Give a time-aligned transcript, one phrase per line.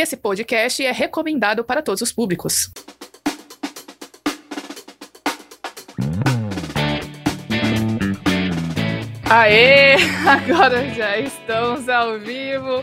[0.00, 2.70] Esse podcast é recomendado para todos os públicos.
[9.28, 9.96] Aê!
[10.26, 12.82] Agora já estamos ao vivo.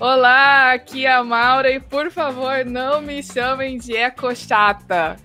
[0.00, 5.16] Olá, aqui é a Maura e por favor não me chamem de eco chata.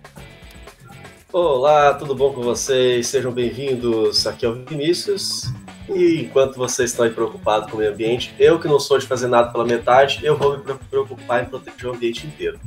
[1.34, 3.08] Olá, tudo bom com vocês?
[3.08, 4.28] Sejam bem-vindos.
[4.28, 5.52] Aqui é o Vinícius.
[5.94, 9.06] E enquanto vocês estão aí preocupados com o meio ambiente, eu que não sou de
[9.06, 12.60] fazer nada pela metade, eu vou me preocupar em proteger o ambiente inteiro.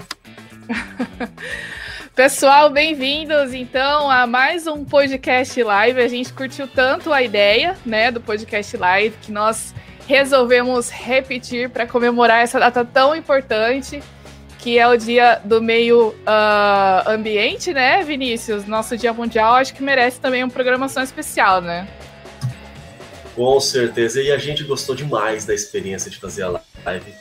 [2.14, 6.00] Pessoal, bem-vindos então a mais um podcast live.
[6.00, 9.74] A gente curtiu tanto a ideia, né, do podcast live que nós
[10.06, 14.02] resolvemos repetir para comemorar essa data tão importante
[14.58, 18.64] que é o dia do meio uh, ambiente, né, Vinícius?
[18.66, 21.86] Nosso Dia Mundial, acho que merece também uma programação especial, né?
[23.34, 24.22] Com certeza.
[24.22, 27.12] E a gente gostou demais da experiência de fazer a live.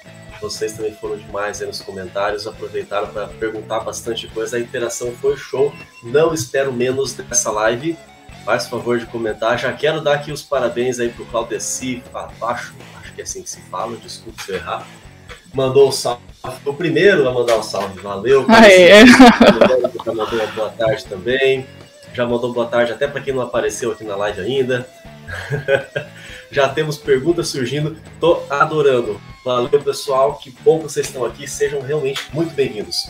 [0.41, 4.57] Vocês também foram demais aí nos comentários, aproveitaram para perguntar bastante coisa.
[4.57, 5.73] A interação foi show.
[6.03, 7.97] Não espero menos dessa live.
[8.43, 9.57] Faz favor de comentar.
[9.57, 13.49] Já quero dar aqui os parabéns aí pro Claudeci abaixo, acho que é assim que
[13.49, 14.85] se fala, desculpe se eu errar.
[15.53, 16.21] Mandou o salve.
[16.65, 18.45] O primeiro a mandar o salve, valeu.
[18.51, 19.05] Aê.
[19.05, 21.65] Já mandou uma boa tarde também.
[22.13, 24.85] Já mandou boa tarde até para quem não apareceu aqui na live ainda.
[26.51, 29.19] Já temos perguntas surgindo, tô adorando.
[29.43, 33.09] Valeu, pessoal, que bom que vocês estão aqui, sejam realmente muito bem-vindos.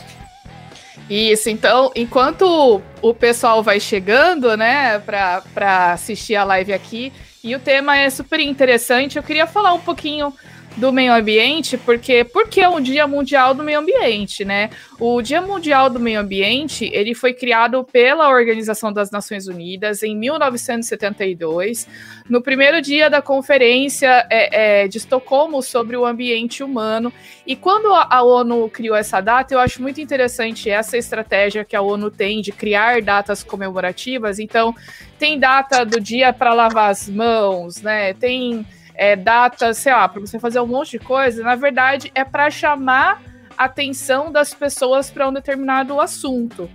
[1.08, 7.60] Isso, então, enquanto o pessoal vai chegando, né, para assistir a live aqui, e o
[7.60, 10.32] tema é super interessante, eu queria falar um pouquinho
[10.76, 14.70] do meio ambiente, porque porque é o Dia Mundial do Meio Ambiente, né?
[14.98, 20.16] O Dia Mundial do Meio Ambiente ele foi criado pela Organização das Nações Unidas em
[20.16, 21.86] 1972,
[22.28, 27.12] no primeiro dia da Conferência é, é, de Estocolmo sobre o Ambiente Humano.
[27.46, 31.82] E quando a, ONU criou essa data, eu acho muito interessante essa estratégia que a
[31.82, 34.38] ONU tem de criar datas comemorativas.
[34.38, 34.74] Então,
[35.18, 38.14] tem data do dia para lavar as mãos, né?
[38.14, 42.24] Tem é, datas, sei lá, para você fazer um monte de coisa, na verdade é
[42.24, 43.20] para chamar
[43.56, 46.70] a atenção das pessoas para um determinado assunto.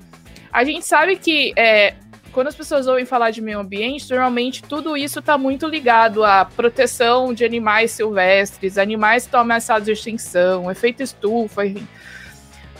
[0.51, 1.95] A gente sabe que é,
[2.31, 6.45] quando as pessoas ouvem falar de meio ambiente, normalmente tudo isso está muito ligado à
[6.45, 11.87] proteção de animais silvestres, animais que estão ameaçados de extinção, efeito estufa, enfim.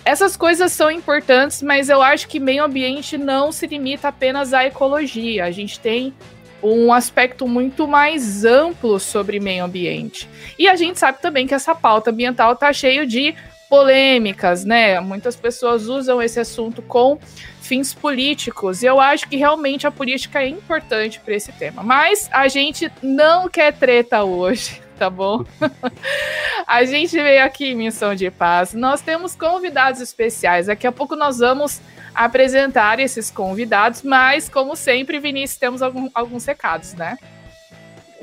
[0.06, 4.66] Essas coisas são importantes, mas eu acho que meio ambiente não se limita apenas à
[4.66, 5.46] ecologia.
[5.46, 6.14] A gente tem
[6.62, 10.30] um aspecto muito mais amplo sobre meio ambiente.
[10.58, 13.36] E a gente sabe também que essa pauta ambiental está cheio de
[13.70, 15.00] polêmicas, né?
[15.00, 17.20] Muitas pessoas usam esse assunto com
[17.62, 18.82] fins políticos.
[18.82, 21.84] E eu acho que realmente a política é importante para esse tema.
[21.84, 25.46] Mas a gente não quer treta hoje, tá bom?
[26.66, 28.74] a gente veio aqui missão de paz.
[28.74, 30.66] Nós temos convidados especiais.
[30.66, 31.80] Daqui a pouco nós vamos
[32.14, 37.18] apresentar esses convidados, mas, como sempre, Vinícius, temos algum, alguns recados, né?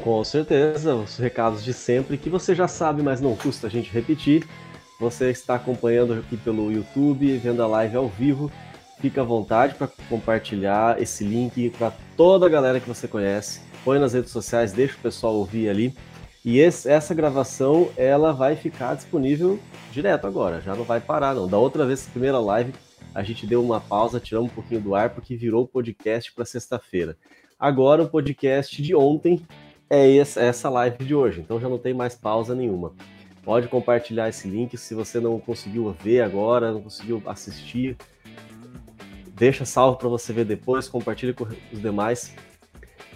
[0.03, 3.91] Com certeza, os recados de sempre que você já sabe, mas não custa a gente
[3.91, 4.47] repetir.
[5.01, 8.51] Você está acompanhando aqui pelo YouTube, vendo a live ao vivo.
[9.01, 13.61] Fica à vontade para compartilhar esse link para toda a galera que você conhece.
[13.85, 15.95] Põe nas redes sociais, deixa o pessoal ouvir ali.
[16.45, 19.59] E esse, essa gravação ela vai ficar disponível
[19.91, 21.49] direto agora, já não vai parar não.
[21.49, 22.73] Da outra vez, primeira live,
[23.17, 27.17] a gente deu uma pausa, tiramos um pouquinho do ar, porque virou podcast para sexta-feira.
[27.59, 29.41] Agora o podcast de ontem
[29.89, 32.93] é essa live de hoje, então já não tem mais pausa nenhuma.
[33.43, 37.97] Pode compartilhar esse link se você não conseguiu ver agora, não conseguiu assistir.
[39.35, 42.37] Deixa salvo para você ver depois, compartilhe com os demais.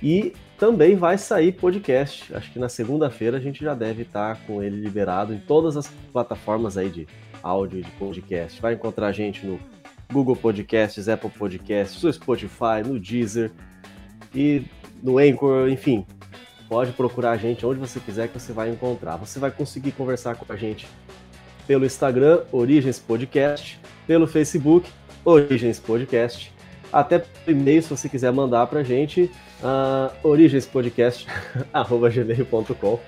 [0.02, 2.34] E também vai sair podcast.
[2.34, 5.76] Acho que na segunda-feira a gente já deve estar tá com ele liberado em todas
[5.76, 7.06] as plataformas aí de
[7.42, 8.62] áudio de podcast.
[8.62, 9.60] Vai encontrar a gente no
[10.12, 13.50] Google Podcasts, Apple Podcasts, no Spotify, no Deezer
[14.34, 14.62] e
[15.02, 16.06] no Anchor, enfim.
[16.68, 19.16] Pode procurar a gente onde você quiser que você vai encontrar.
[19.16, 20.86] Você vai conseguir conversar com a gente
[21.66, 24.90] pelo Instagram, Origens Podcast, pelo Facebook,
[25.24, 26.52] Origens Podcast,
[26.92, 29.30] até por e-mail, se você quiser mandar para a gente,
[29.62, 33.00] uh, origenspodcast.gmail.com.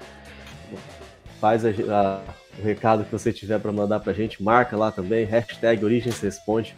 [1.41, 2.21] Faz a, a,
[2.59, 6.21] o recado que você tiver para mandar para a gente, marca lá também, hashtag Origens
[6.21, 6.75] Responde.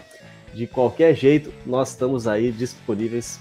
[0.55, 3.41] De qualquer jeito, nós estamos aí disponíveis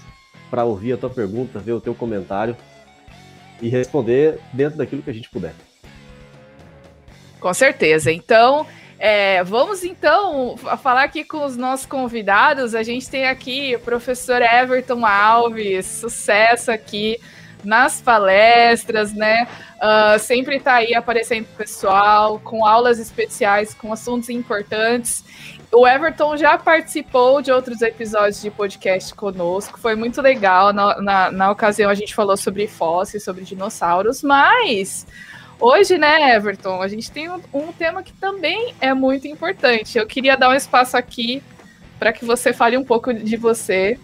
[0.50, 2.56] para ouvir a tua pergunta, ver o teu comentário
[3.62, 5.54] e responder dentro daquilo que a gente puder.
[7.38, 8.10] Com certeza.
[8.10, 8.66] Então,
[8.98, 12.74] é, vamos então falar aqui com os nossos convidados.
[12.74, 17.20] A gente tem aqui o professor Everton Alves, sucesso aqui
[17.64, 19.46] nas palestras, né?
[19.76, 25.24] Uh, sempre está aí aparecendo pessoal, com aulas especiais, com assuntos importantes.
[25.72, 30.72] O Everton já participou de outros episódios de podcast conosco, foi muito legal.
[30.72, 35.04] Na, na, na ocasião a gente falou sobre fósseis, sobre dinossauros, mas
[35.58, 39.98] hoje, né, Everton, a gente tem um, um tema que também é muito importante.
[39.98, 41.42] Eu queria dar um espaço aqui
[41.98, 43.98] para que você fale um pouco de você,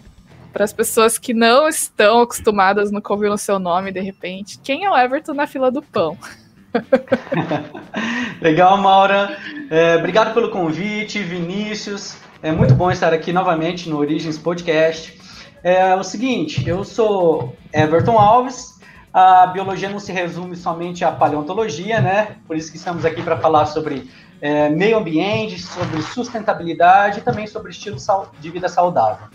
[0.51, 4.59] para as pessoas que não estão acostumadas, no ouvir o seu nome de repente.
[4.63, 6.17] Quem é o Everton na fila do pão?
[8.41, 9.37] Legal, Maura.
[9.69, 12.17] É, obrigado pelo convite, Vinícius.
[12.41, 15.19] É muito bom estar aqui novamente no Origens Podcast.
[15.63, 18.79] É o seguinte, eu sou Everton Alves.
[19.13, 22.37] A biologia não se resume somente à paleontologia, né?
[22.47, 24.09] Por isso que estamos aqui para falar sobre
[24.41, 27.97] é, meio ambiente, sobre sustentabilidade e também sobre estilo
[28.39, 29.27] de vida saudável.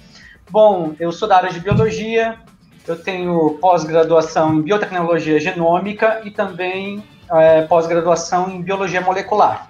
[0.51, 2.39] Bom, eu sou da área de biologia,
[2.87, 9.69] eu tenho pós-graduação em biotecnologia genômica e também é, pós-graduação em biologia molecular.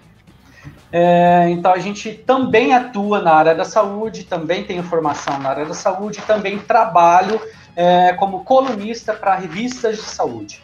[0.93, 5.65] É, então a gente também atua na área da saúde, também tenho formação na área
[5.65, 7.41] da saúde, também trabalho
[7.75, 10.63] é, como colunista para revistas de saúde.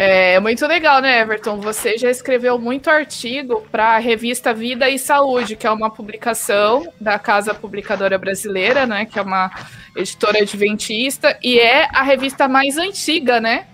[0.00, 1.60] É muito legal, né, Everton?
[1.60, 6.86] Você já escreveu muito artigo para a revista Vida e Saúde, que é uma publicação
[7.00, 9.06] da Casa Publicadora Brasileira, né?
[9.06, 9.50] Que é uma
[9.96, 13.66] editora adventista, e é a revista mais antiga, né?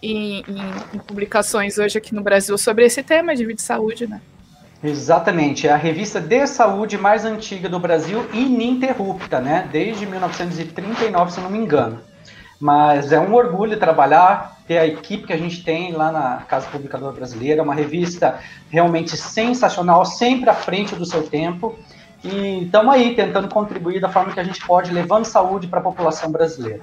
[0.00, 4.06] Em, em, em publicações hoje aqui no Brasil sobre esse tema de vida e saúde,
[4.06, 4.20] né?
[4.80, 9.68] Exatamente, é a revista de saúde mais antiga do Brasil, ininterrupta, né?
[9.72, 12.00] Desde 1939, se não me engano.
[12.60, 16.66] Mas é um orgulho trabalhar, ter a equipe que a gente tem lá na Casa
[16.66, 21.78] Publicadora Brasileira, uma revista realmente sensacional, sempre à frente do seu tempo.
[22.24, 25.82] E estamos aí tentando contribuir da forma que a gente pode, levando saúde para a
[25.82, 26.82] população brasileira.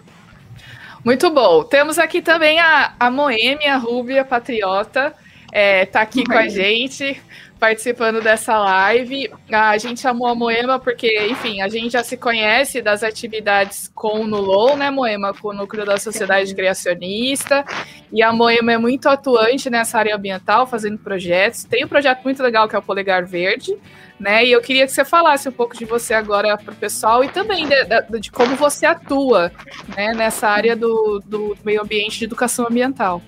[1.03, 1.63] Muito bom.
[1.63, 5.13] Temos aqui também a, a Moêmia Rúbia Patriota,
[5.51, 7.21] é, tá aqui com a gente
[7.59, 9.31] participando dessa live.
[9.51, 14.21] A gente chamou a Moema porque, enfim, a gente já se conhece das atividades com
[14.21, 17.65] o NULOW, né, Moema, com o Núcleo da Sociedade Criacionista,
[18.11, 21.63] e a Moema é muito atuante nessa área ambiental, fazendo projetos.
[21.63, 23.75] Tem um projeto muito legal que é o Polegar Verde,
[24.19, 27.23] né, e eu queria que você falasse um pouco de você agora para o pessoal
[27.23, 29.51] e também de, de, de, como você atua
[29.95, 33.21] né, nessa área do, do meio ambiente de educação ambiental.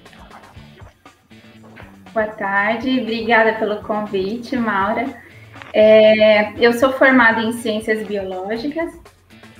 [2.18, 5.06] Boa tarde, obrigada pelo convite, Maura.
[5.72, 8.92] É, eu sou formada em Ciências Biológicas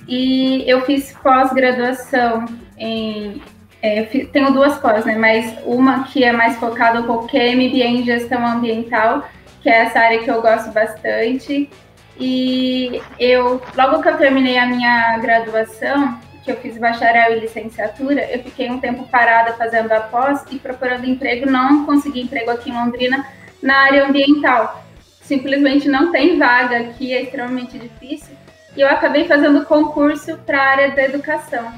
[0.08, 2.46] e eu fiz pós-graduação
[2.76, 3.40] em.
[3.80, 5.16] É, tenho duas pós, né?
[5.16, 9.22] Mas uma que é mais focada um pouco é MBA em Gestão Ambiental,
[9.62, 11.70] que é essa área que eu gosto bastante.
[12.18, 16.18] E eu, logo que eu terminei a minha graduação,
[16.48, 20.58] que eu fiz bacharel e licenciatura, eu fiquei um tempo parada fazendo a pós e
[20.58, 23.26] procurando emprego, não consegui emprego aqui em Londrina
[23.62, 24.82] na área ambiental.
[25.20, 28.34] Simplesmente não tem vaga aqui, é extremamente difícil.
[28.74, 31.70] E eu acabei fazendo concurso para a área da educação.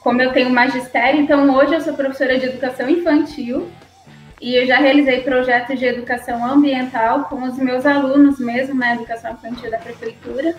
[0.00, 3.68] Como eu tenho magistério, então hoje eu sou professora de educação infantil
[4.40, 9.32] e eu já realizei projetos de educação ambiental com os meus alunos mesmo na educação
[9.32, 10.54] infantil da prefeitura.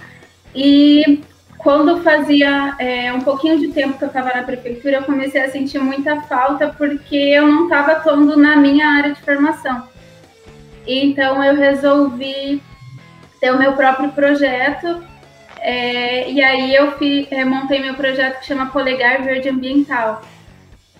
[0.53, 1.23] E
[1.63, 5.49] quando fazia é, um pouquinho de tempo que eu estava na prefeitura, eu comecei a
[5.49, 9.87] sentir muita falta porque eu não estava atuando na minha área de formação.
[10.85, 12.61] Então eu resolvi
[13.39, 15.01] ter o meu próprio projeto
[15.59, 20.21] é, e aí eu fi, é, montei meu projeto que chama Polegar Verde Ambiental.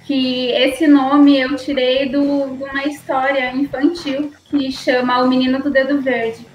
[0.06, 5.70] Que esse nome eu tirei do, de uma história infantil que chama O Menino do
[5.70, 6.46] Dedo Verde,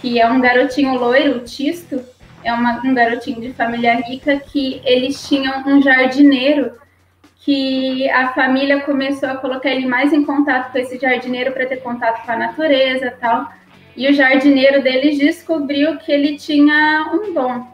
[0.00, 2.04] que é um garotinho loiro, tisto,
[2.44, 6.72] é uma, um garotinho de família rica que eles tinham um jardineiro
[7.48, 11.78] que a família começou a colocar ele mais em contato com esse jardineiro para ter
[11.78, 13.48] contato com a natureza tal.
[13.96, 17.66] E o jardineiro deles descobriu que ele tinha um dom,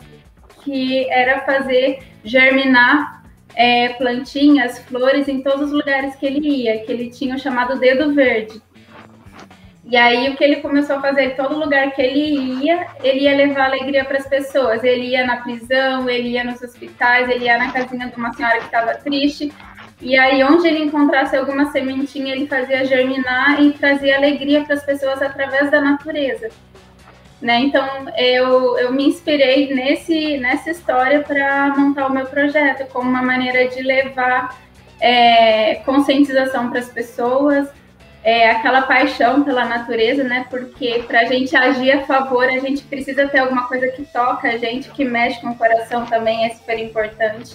[0.63, 3.25] que era fazer germinar
[3.57, 7.79] é, plantinhas, flores em todos os lugares que ele ia, que ele tinha o chamado
[7.79, 8.63] dedo verde.
[9.87, 13.37] E aí o que ele começou a fazer, todo lugar que ele ia, ele ia
[13.37, 14.83] levar alegria para as pessoas.
[14.83, 18.59] Ele ia na prisão, ele ia nos hospitais, ele ia na casinha de uma senhora
[18.59, 19.53] que estava triste.
[20.01, 24.85] E aí onde ele encontrasse alguma sementinha, ele fazia germinar e trazia alegria para as
[24.85, 26.49] pessoas através da natureza.
[27.41, 27.61] Né?
[27.61, 27.87] Então
[28.17, 33.69] eu, eu me inspirei nesse, nessa história para montar o meu projeto como uma maneira
[33.69, 34.59] de levar
[34.99, 37.69] é, conscientização para as pessoas
[38.25, 40.47] é, aquela paixão pela natureza, né?
[40.49, 44.49] Porque para a gente agir a favor, a gente precisa ter alguma coisa que toca
[44.49, 47.55] a gente, que mexe com o coração também, é super importante.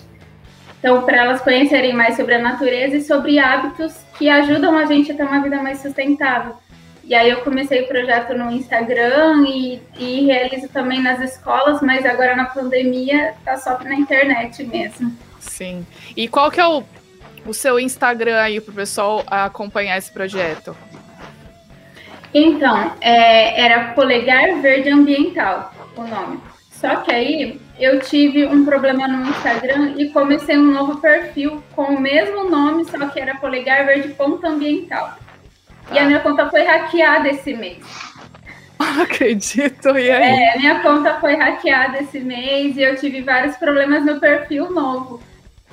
[0.77, 5.11] Então, para elas conhecerem mais sobre a natureza e sobre hábitos que ajudam a gente
[5.11, 6.55] a ter uma vida mais sustentável.
[7.03, 12.05] E aí eu comecei o projeto no Instagram e, e realizo também nas escolas, mas
[12.05, 15.11] agora na pandemia tá só na internet mesmo.
[15.39, 15.85] Sim.
[16.15, 16.83] E qual que é o,
[17.49, 20.75] o seu Instagram aí para o pessoal acompanhar esse projeto?
[22.33, 26.39] Então, é, era Polegar Verde Ambiental, o nome.
[26.71, 31.95] Só que aí eu tive um problema no Instagram e comecei um novo perfil com
[31.95, 35.17] o mesmo nome, só que era Polegar Verde Ponto Ambiental.
[35.91, 37.83] E a minha conta foi hackeada esse mês.
[39.01, 40.43] acredito, e aí?
[40.43, 45.21] É, minha conta foi hackeada esse mês e eu tive vários problemas no perfil novo.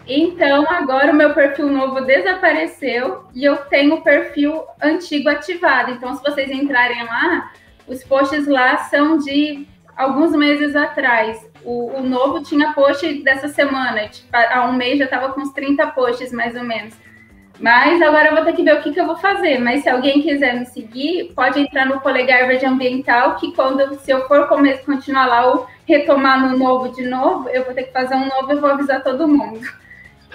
[0.07, 5.91] Então, agora o meu perfil novo desapareceu e eu tenho o perfil antigo ativado.
[5.91, 7.53] Então, se vocês entrarem lá,
[7.89, 11.45] os posts lá são de alguns meses atrás.
[11.65, 14.09] O, o novo tinha post dessa semana.
[14.09, 16.95] Tipo, há um mês já estava com uns 30 posts, mais ou menos.
[17.59, 19.59] Mas agora eu vou ter que ver o que, que eu vou fazer.
[19.59, 24.13] Mas se alguém quiser me seguir, pode entrar no Polegar Verde Ambiental, que quando, se
[24.13, 27.93] eu for começar, continuar lá ou retomar no novo de novo, eu vou ter que
[27.93, 29.61] fazer um novo e vou avisar todo mundo.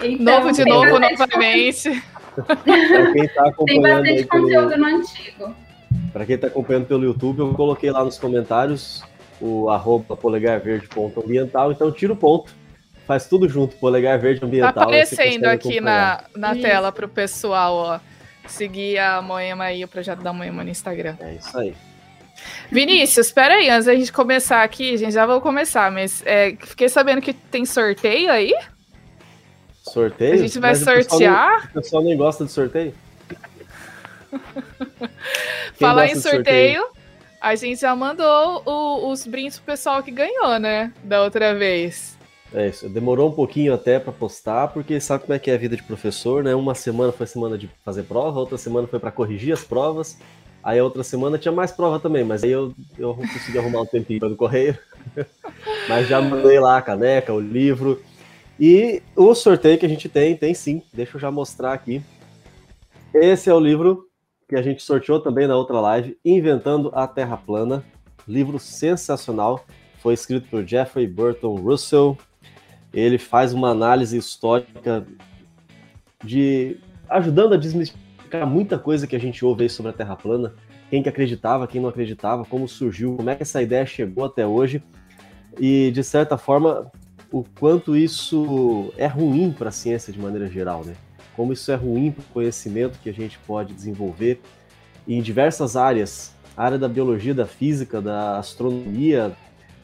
[0.04, 2.04] Então, novo de novo, novamente.
[2.34, 4.82] Pra quem tá acompanhando tem bastante conteúdo pelo...
[4.82, 5.56] no antigo.
[6.14, 9.04] Para quem está acompanhando pelo YouTube, eu coloquei lá nos comentários
[9.40, 12.54] o arroba polegarverde.ambiental, então tira o ponto
[13.12, 14.74] faz tudo junto, polegar verde ambiental.
[14.74, 18.00] Tá aparecendo aqui na, na tela para o pessoal, ó.
[18.48, 21.16] Seguir a Moema aí, o projeto da Moema no Instagram.
[21.20, 21.76] É isso aí.
[22.72, 26.56] Vinícius, espera aí, antes da gente começar aqui, a gente já vai começar, mas é,
[26.58, 28.54] fiquei sabendo que tem sorteio aí?
[29.82, 30.34] Sorteio?
[30.34, 31.06] A gente vai mas sortear?
[31.06, 32.94] O pessoal, não, o pessoal nem gosta de sorteio?
[35.74, 36.88] Falar em sorteio, sorteio,
[37.42, 40.94] a gente já mandou o, os brindes pro pessoal que ganhou, né?
[41.04, 42.16] Da outra vez.
[42.54, 45.58] É isso, demorou um pouquinho até para postar, porque sabe como é que é a
[45.58, 46.54] vida de professor, né?
[46.54, 50.18] Uma semana foi semana de fazer prova, outra semana foi para corrigir as provas,
[50.62, 53.86] aí a outra semana tinha mais prova também, mas aí eu, eu consegui arrumar um
[53.86, 54.78] tempinho no correio.
[55.88, 58.02] mas já mandei lá a caneca, o livro.
[58.60, 62.02] E o sorteio que a gente tem, tem sim, deixa eu já mostrar aqui.
[63.14, 64.08] Esse é o livro
[64.48, 67.84] que a gente sorteou também na outra live, Inventando a Terra Plana.
[68.28, 69.66] Livro sensacional,
[70.00, 72.18] foi escrito por Jeffrey Burton Russell,
[72.94, 75.06] ele faz uma análise histórica
[76.24, 76.78] de
[77.10, 80.54] ajudando a desmistificar muita coisa que a gente ouve aí sobre a Terra plana,
[80.90, 84.46] quem que acreditava, quem não acreditava, como surgiu, como é que essa ideia chegou até
[84.46, 84.84] hoje.
[85.60, 86.92] E de certa forma
[87.32, 90.94] o quanto isso é ruim para a ciência de maneira geral, né?
[91.36, 94.42] Como isso é ruim para o conhecimento que a gente pode desenvolver
[95.08, 99.32] em diversas áreas, a área da biologia, da física, da astronomia,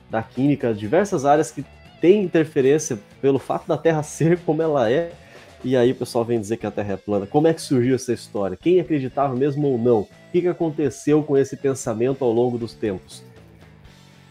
[0.09, 1.65] da química, diversas áreas que
[2.01, 5.11] tem interferência pelo fato da Terra ser como ela é,
[5.63, 7.25] e aí o pessoal vem dizer que a Terra é plana.
[7.25, 8.57] Como é que surgiu essa história?
[8.57, 10.01] Quem acreditava mesmo ou não?
[10.01, 13.23] O que, que aconteceu com esse pensamento ao longo dos tempos?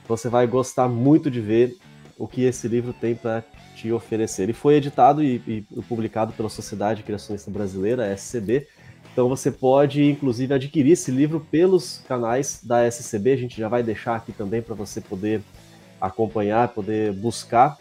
[0.06, 1.76] Você vai gostar muito de ver
[2.18, 3.44] o que esse livro tem para
[3.74, 4.44] te oferecer.
[4.44, 8.66] Ele foi editado e, e, publicado pela Sociedade Criacionista Brasileira, SCB.
[9.12, 13.32] Então você pode, inclusive, adquirir esse livro pelos canais da SCB.
[13.32, 15.42] A gente já vai deixar aqui também para você poder
[16.00, 17.78] acompanhar, poder buscar.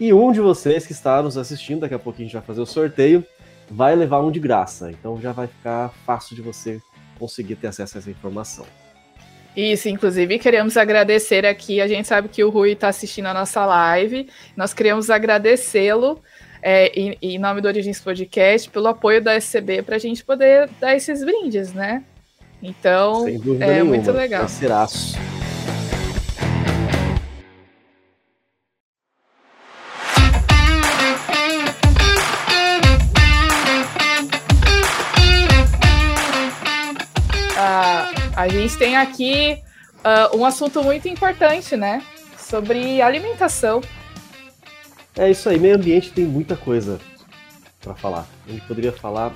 [0.00, 2.60] E um de vocês que está nos assistindo, daqui a pouquinho a gente vai fazer
[2.60, 3.24] o sorteio,
[3.70, 4.90] vai levar um de graça.
[4.90, 6.80] Então já vai ficar fácil de você
[7.18, 8.64] conseguir ter acesso a essa informação.
[9.56, 11.80] Isso, inclusive queremos agradecer aqui.
[11.80, 14.28] A gente sabe que o Rui está assistindo a nossa live.
[14.56, 16.22] Nós queremos agradecê-lo
[16.62, 20.68] é, em, em, nome do Origens Podcast pelo apoio da SCB para a gente poder
[20.80, 22.04] dar esses brindes, né?
[22.62, 24.40] Então, é nenhuma, muito legal.
[24.40, 25.16] Parceiraço.
[38.38, 39.60] A gente tem aqui
[39.98, 42.00] uh, um assunto muito importante, né?
[42.38, 43.80] Sobre alimentação.
[45.16, 47.00] É isso aí, meio ambiente tem muita coisa
[47.80, 48.28] para falar.
[48.46, 49.34] A gente poderia falar,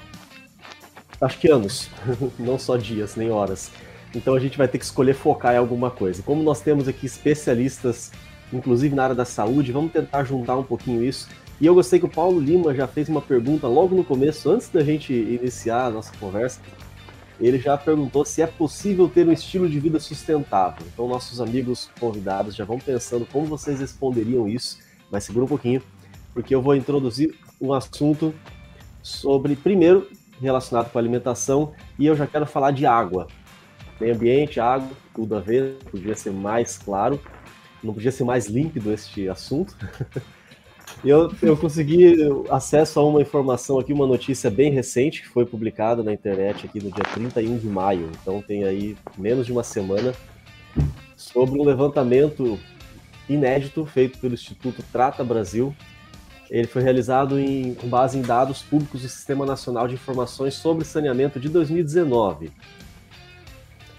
[1.21, 1.90] acho que anos,
[2.38, 3.73] não só dias nem horas.
[4.14, 6.23] Então a gente vai ter que escolher focar em alguma coisa.
[6.23, 8.12] Como nós temos aqui especialistas,
[8.52, 11.28] inclusive na área da saúde, vamos tentar juntar um pouquinho isso.
[11.61, 14.68] E eu gostei que o Paulo Lima já fez uma pergunta logo no começo, antes
[14.68, 16.61] da gente iniciar a nossa conversa,
[17.46, 20.87] ele já perguntou se é possível ter um estilo de vida sustentável.
[20.92, 24.78] Então, nossos amigos convidados já vão pensando como vocês responderiam isso,
[25.11, 25.82] mas segura um pouquinho,
[26.32, 28.32] porque eu vou introduzir um assunto
[29.02, 30.08] sobre, primeiro,
[30.40, 33.26] relacionado com alimentação, e eu já quero falar de água.
[34.00, 37.20] Meio ambiente, água, tudo a ver, podia ser mais claro,
[37.82, 39.76] não podia ser mais límpido este assunto.
[41.04, 42.14] Eu, eu consegui
[42.48, 46.82] acesso a uma informação aqui, uma notícia bem recente, que foi publicada na internet aqui
[46.82, 50.14] no dia 31 de maio, então tem aí menos de uma semana,
[51.16, 52.56] sobre um levantamento
[53.28, 55.74] inédito feito pelo Instituto Trata Brasil.
[56.48, 60.84] Ele foi realizado em, com base em dados públicos do Sistema Nacional de Informações sobre
[60.84, 62.52] Saneamento de 2019.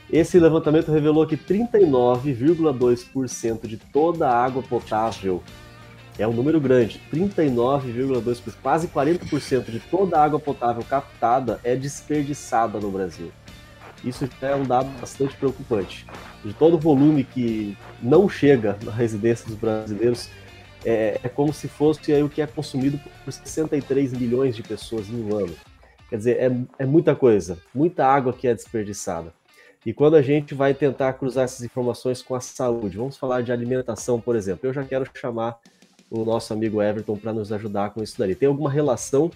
[0.09, 5.41] Esse levantamento revelou que 39,2% de toda a água potável
[6.17, 12.79] é um número grande, 39,2%, quase 40% de toda a água potável captada é desperdiçada
[12.79, 13.31] no Brasil.
[14.03, 16.05] Isso é um dado bastante preocupante.
[16.43, 20.29] De todo o volume que não chega na residência dos brasileiros,
[20.85, 25.09] é, é como se fosse aí o que é consumido por 63 milhões de pessoas
[25.09, 25.55] em um ano.
[26.09, 29.33] Quer dizer, é, é muita coisa, muita água que é desperdiçada.
[29.85, 33.51] E quando a gente vai tentar cruzar essas informações com a saúde, vamos falar de
[33.51, 35.57] alimentação, por exemplo, eu já quero chamar
[36.13, 38.35] o nosso amigo Everton para nos ajudar com isso daí.
[38.35, 39.31] Tem alguma relação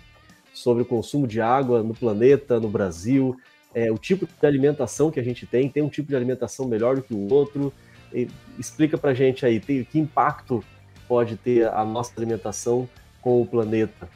[0.54, 3.36] sobre o consumo de água no planeta, no Brasil?
[3.74, 6.96] É, o tipo de alimentação que a gente tem, tem um tipo de alimentação melhor
[6.96, 7.74] do que o outro?
[8.14, 8.28] E
[8.60, 10.64] explica para gente aí, tem, que impacto
[11.08, 12.88] pode ter a nossa alimentação
[13.22, 14.08] com o planeta?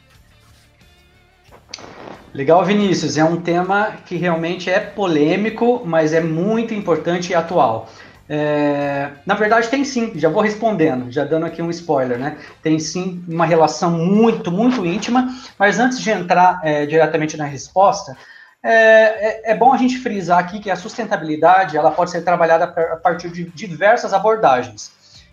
[2.32, 3.18] Legal, Vinícius.
[3.18, 7.88] É um tema que realmente é polêmico, mas é muito importante e atual.
[8.28, 12.38] É, na verdade, tem sim, já vou respondendo, já dando aqui um spoiler, né?
[12.62, 18.16] Tem sim uma relação muito, muito íntima, mas antes de entrar é, diretamente na resposta,
[18.62, 22.64] é, é, é, bom a gente frisar aqui que a sustentabilidade ela pode ser trabalhada
[22.64, 24.92] a partir de diversas abordagens.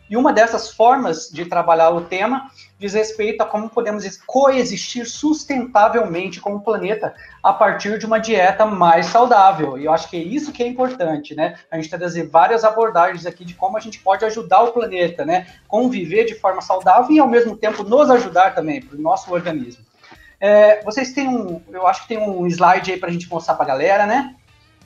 [0.10, 2.50] E uma dessas formas de trabalhar o tema
[2.80, 8.66] diz respeito a como podemos coexistir sustentavelmente com o planeta a partir de uma dieta
[8.66, 9.78] mais saudável.
[9.78, 11.56] E eu acho que é isso que é importante, né?
[11.70, 15.48] A gente trazer várias abordagens aqui de como a gente pode ajudar o planeta, né?
[15.68, 19.84] Conviver de forma saudável e ao mesmo tempo nos ajudar também para o nosso organismo.
[20.40, 23.56] É, vocês têm um, eu acho que tem um slide aí para a gente mostrar
[23.56, 24.36] para a galera, né?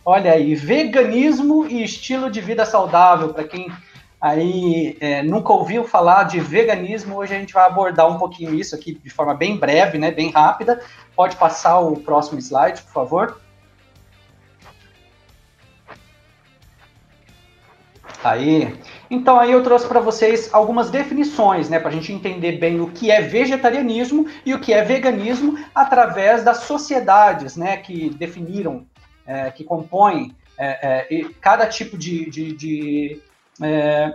[0.04, 3.72] Olha aí, veganismo e estilo de vida saudável para quem
[4.24, 8.74] aí é, nunca ouviu falar de veganismo, hoje a gente vai abordar um pouquinho isso
[8.74, 10.82] aqui de forma bem breve, né, bem rápida.
[11.14, 13.42] Pode passar o próximo slide, por favor.
[18.24, 18.74] Aí,
[19.12, 22.92] então aí eu trouxe para vocês algumas definições, né, para a gente entender bem o
[22.92, 28.86] que é vegetarianismo e o que é veganismo através das sociedades, né, que definiram,
[29.28, 33.22] é, que compõem é, é, cada tipo de, de, de
[33.62, 34.14] é,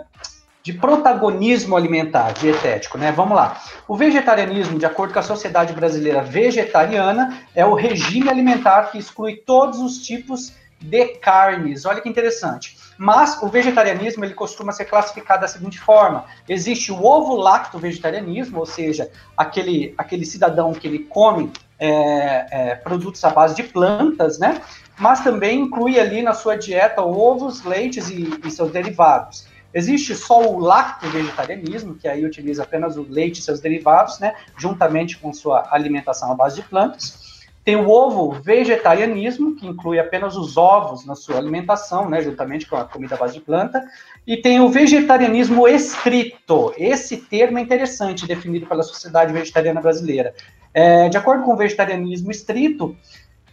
[0.62, 3.12] de protagonismo alimentar, dietético, né?
[3.12, 3.60] Vamos lá.
[3.86, 9.36] O vegetarianismo, de acordo com a Sociedade Brasileira Vegetariana, é o regime alimentar que exclui
[9.36, 11.86] todos os tipos de carnes.
[11.86, 12.76] Olha que interessante.
[12.98, 18.58] Mas o vegetarianismo ele costuma ser classificado da seguinte forma: existe o ovo lacto vegetarianismo,
[18.58, 24.38] ou seja, aquele, aquele cidadão que ele come é, é, produtos à base de plantas,
[24.38, 24.60] né?
[24.98, 29.46] Mas também inclui ali na sua dieta ovos, leites e, e seus derivados.
[29.72, 34.34] Existe só o lacto-vegetarianismo, que aí utiliza apenas o leite e seus derivados, né?
[34.56, 37.28] Juntamente com sua alimentação à base de plantas.
[37.68, 42.76] Tem o ovo vegetarianismo, que inclui apenas os ovos na sua alimentação, né, juntamente com
[42.76, 43.84] a comida à base de planta.
[44.26, 46.72] E tem o vegetarianismo estrito.
[46.78, 50.34] Esse termo é interessante, definido pela Sociedade Vegetariana Brasileira.
[50.72, 52.96] É, de acordo com o vegetarianismo estrito,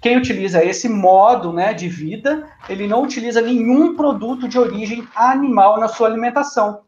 [0.05, 5.79] quem utiliza esse modo né, de vida, ele não utiliza nenhum produto de origem animal
[5.79, 6.81] na sua alimentação.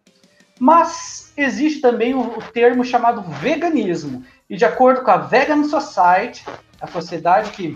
[0.60, 4.23] Mas existe também o, termo chamado veganismo.
[4.47, 6.45] E de acordo com a Vegan Society,
[6.80, 7.75] a sociedade que,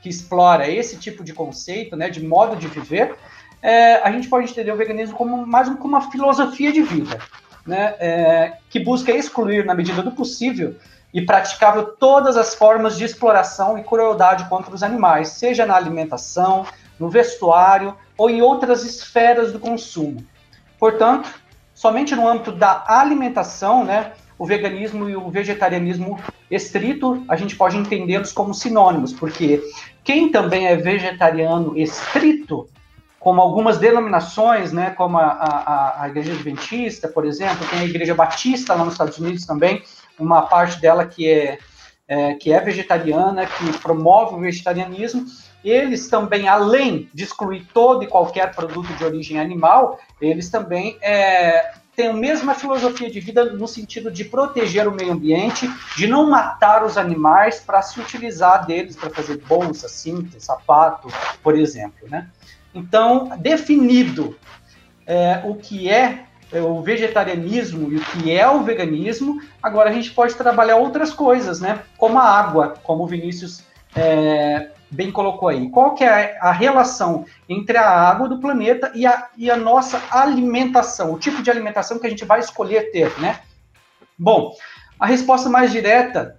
[0.00, 3.16] que explora esse tipo de conceito, né, de modo de viver,
[3.60, 7.18] é, a gente pode entender o veganismo como mais como uma filosofia de vida,
[7.66, 10.76] né, é, que busca excluir, na medida do possível,
[11.12, 16.64] e praticável todas as formas de exploração e crueldade contra os animais, seja na alimentação,
[16.98, 20.24] no vestuário ou em outras esferas do consumo.
[20.78, 21.28] Portanto,
[21.74, 26.18] somente no âmbito da alimentação, né, o veganismo e o vegetarianismo
[26.50, 29.62] estrito, a gente pode entendê-los como sinônimos, porque
[30.02, 32.68] quem também é vegetariano estrito,
[33.18, 38.14] como algumas denominações, né, como a, a, a Igreja Adventista, por exemplo, tem a Igreja
[38.14, 39.82] Batista lá nos Estados Unidos também,
[40.22, 41.58] uma parte dela que é,
[42.06, 45.24] é, que é vegetariana, que promove o vegetarianismo,
[45.64, 51.72] eles também, além de excluir todo e qualquer produto de origem animal, eles também é,
[51.94, 56.28] têm a mesma filosofia de vida no sentido de proteger o meio ambiente, de não
[56.28, 61.08] matar os animais para se utilizar deles para fazer bolsa, cinta, sapato,
[61.42, 62.08] por exemplo.
[62.08, 62.28] Né?
[62.74, 64.36] Então, definido
[65.06, 66.24] é, o que é
[66.60, 71.60] o vegetarianismo e o que é o veganismo, agora a gente pode trabalhar outras coisas,
[71.60, 71.80] né?
[71.96, 75.70] Como a água, como o Vinícius é, bem colocou aí.
[75.70, 80.02] Qual que é a relação entre a água do planeta e a, e a nossa
[80.10, 83.40] alimentação, o tipo de alimentação que a gente vai escolher ter, né?
[84.18, 84.54] Bom,
[85.00, 86.38] a resposta mais direta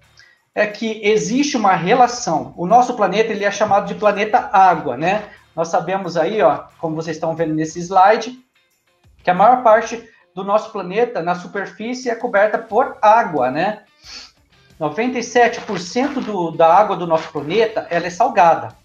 [0.56, 2.54] é que existe uma relação.
[2.56, 5.24] O nosso planeta ele é chamado de planeta água, né?
[5.56, 8.43] Nós sabemos aí, ó, como vocês estão vendo nesse slide,
[9.24, 13.84] que a maior parte do nosso planeta na superfície é coberta por água, né?
[14.80, 18.76] 97% do, da água do nosso planeta ela é salgada.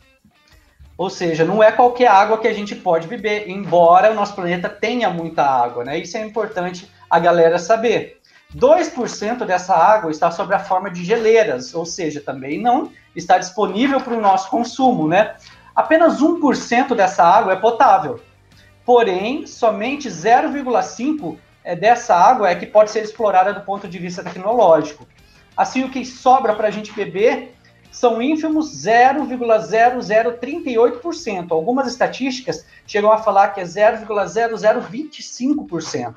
[0.96, 4.68] Ou seja, não é qualquer água que a gente pode beber, embora o nosso planeta
[4.68, 5.98] tenha muita água, né?
[5.98, 8.18] Isso é importante a galera saber.
[8.54, 14.00] 2% dessa água está sob a forma de geleiras, ou seja, também não está disponível
[14.00, 15.36] para o nosso consumo, né?
[15.74, 18.20] Apenas 1% dessa água é potável.
[18.88, 24.24] Porém, somente 0,5% é, dessa água é que pode ser explorada do ponto de vista
[24.24, 25.06] tecnológico.
[25.54, 27.54] Assim, o que sobra para a gente beber
[27.92, 31.50] são ínfimos 0,0038%.
[31.50, 36.14] Algumas estatísticas chegam a falar que é 0,0025%.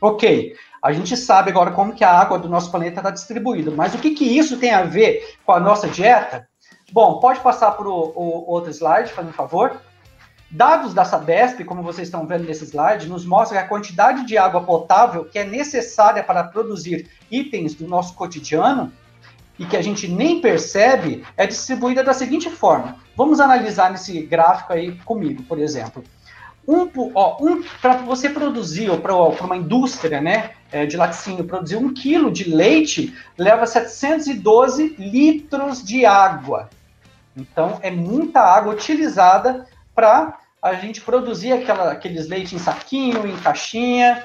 [0.00, 3.92] Ok, a gente sabe agora como que a água do nosso planeta está distribuída, mas
[3.96, 6.48] o que, que isso tem a ver com a nossa dieta?
[6.92, 9.80] Bom, pode passar para o outro slide, por favor.
[10.54, 14.62] Dados da Sabesp, como vocês estão vendo nesse slide, nos mostra a quantidade de água
[14.62, 18.92] potável que é necessária para produzir itens do nosso cotidiano
[19.58, 22.98] e que a gente nem percebe é distribuída da seguinte forma.
[23.16, 26.04] Vamos analisar nesse gráfico aí comigo, por exemplo.
[26.68, 31.92] Um, um, para você produzir, ou para uma indústria né, é, de laticínio, produzir um
[31.92, 36.70] quilo de leite, leva 712 litros de água.
[37.36, 43.36] Então, é muita água utilizada para a gente produzia aquela, aqueles leites em saquinho, em
[43.36, 44.24] caixinha.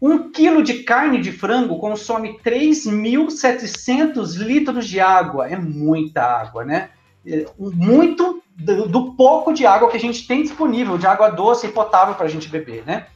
[0.00, 5.48] Um quilo de carne de frango consome 3.700 litros de água.
[5.48, 6.90] É muita água, né?
[7.26, 11.66] É, muito do, do, pouco de água que a gente tem disponível, de água doce
[11.66, 13.06] e potável para a gente beber, né?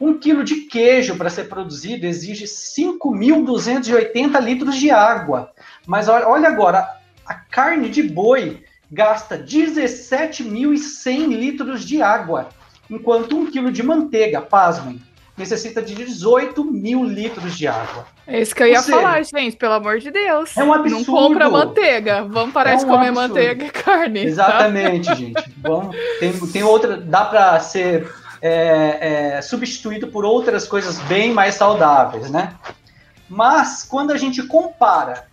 [0.00, 5.52] Um quilo de queijo para ser produzido exige 5.280 litros de água.
[5.86, 6.88] Mas olha, olha agora,
[7.26, 12.48] a carne de boi gasta 17.100 litros de água,
[12.90, 15.00] enquanto um quilo de manteiga, pasmem,
[15.36, 18.06] necessita de 18 mil litros de água.
[18.26, 20.56] É isso que eu ia seja, falar, gente, pelo amor de Deus.
[20.56, 20.96] É um absurdo.
[20.96, 22.24] Não compra manteiga.
[22.24, 23.28] Vamos parar é de comer absurdo.
[23.28, 24.22] manteiga e carne.
[24.22, 24.26] Tá?
[24.26, 25.14] Exatamente, tá?
[25.14, 25.54] gente.
[25.58, 26.96] Vamos, tem, tem outra.
[26.96, 32.54] Dá para ser é, é, substituído por outras coisas bem mais saudáveis, né?
[33.28, 35.26] Mas quando a gente compara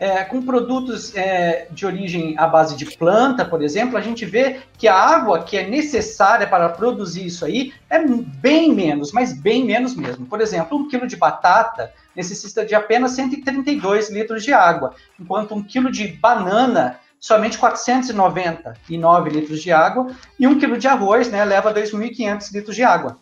[0.00, 4.60] é, com produtos é, de origem à base de planta, por exemplo, a gente vê
[4.78, 9.62] que a água que é necessária para produzir isso aí é bem menos, mas bem
[9.62, 10.24] menos mesmo.
[10.24, 15.62] Por exemplo, um quilo de batata necessita de apenas 132 litros de água, enquanto um
[15.62, 21.74] quilo de banana somente 499 litros de água e um quilo de arroz né, leva
[21.74, 23.18] 2.500 litros de água.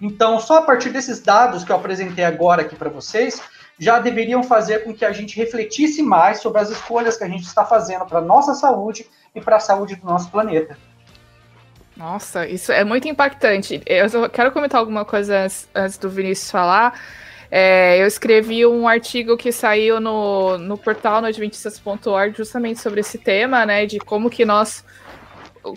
[0.00, 3.42] Então, só a partir desses dados que eu apresentei agora aqui para vocês,
[3.80, 7.44] já deveriam fazer com que a gente refletisse mais sobre as escolhas que a gente
[7.44, 10.76] está fazendo para a nossa saúde e para a saúde do nosso planeta.
[11.96, 13.82] Nossa, isso é muito impactante.
[13.86, 17.00] Eu quero comentar alguma coisa antes, do Vinícius falar.
[17.50, 23.16] É, eu escrevi um artigo que saiu no, no portal no adventistas.org justamente sobre esse
[23.16, 24.84] tema, né, de como que nós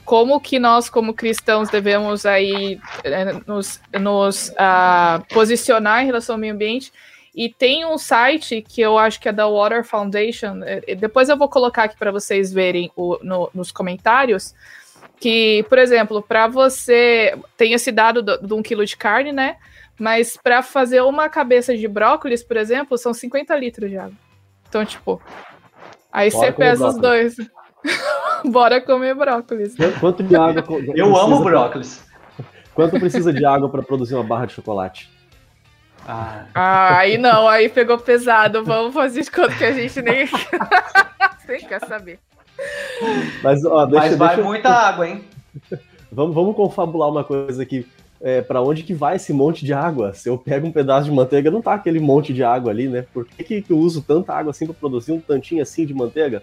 [0.05, 6.39] como que nós, como cristãos, devemos aí é, nos, nos uh, posicionar em relação ao
[6.39, 6.91] meio ambiente
[7.35, 10.59] e tem um site que eu acho que é da Water Foundation.
[10.63, 14.53] É, depois eu vou colocar aqui para vocês verem o, no, nos comentários.
[15.19, 17.35] Que, por exemplo, para você.
[17.57, 19.57] Tem esse dado de um quilo de carne, né?
[19.99, 24.17] Mas para fazer uma cabeça de brócolis, por exemplo, são 50 litros de água.
[24.69, 25.19] Então, tipo.
[26.11, 27.35] Aí Bora você pesa os dois.
[28.45, 29.75] Bora comer brócolis.
[29.99, 30.63] Quanto de água.
[30.95, 32.05] Eu amo brócolis.
[32.75, 35.12] Quanto precisa de água para produzir uma barra de chocolate?
[36.07, 36.45] Ah.
[36.53, 36.97] ah.
[36.97, 38.63] aí não, aí pegou pesado.
[38.63, 40.27] Vamos fazer de conta que a gente nem.
[41.45, 42.19] Você quer saber.
[43.41, 44.43] Mas, ó, deixa, Mas vai deixa...
[44.43, 45.23] muita água, hein?
[46.11, 47.87] vamos, vamos confabular uma coisa aqui.
[48.21, 50.13] É, para onde que vai esse monte de água?
[50.13, 53.05] Se eu pego um pedaço de manteiga, não tá aquele monte de água ali, né?
[53.13, 56.41] Por que, que eu uso tanta água assim para produzir um tantinho assim de manteiga?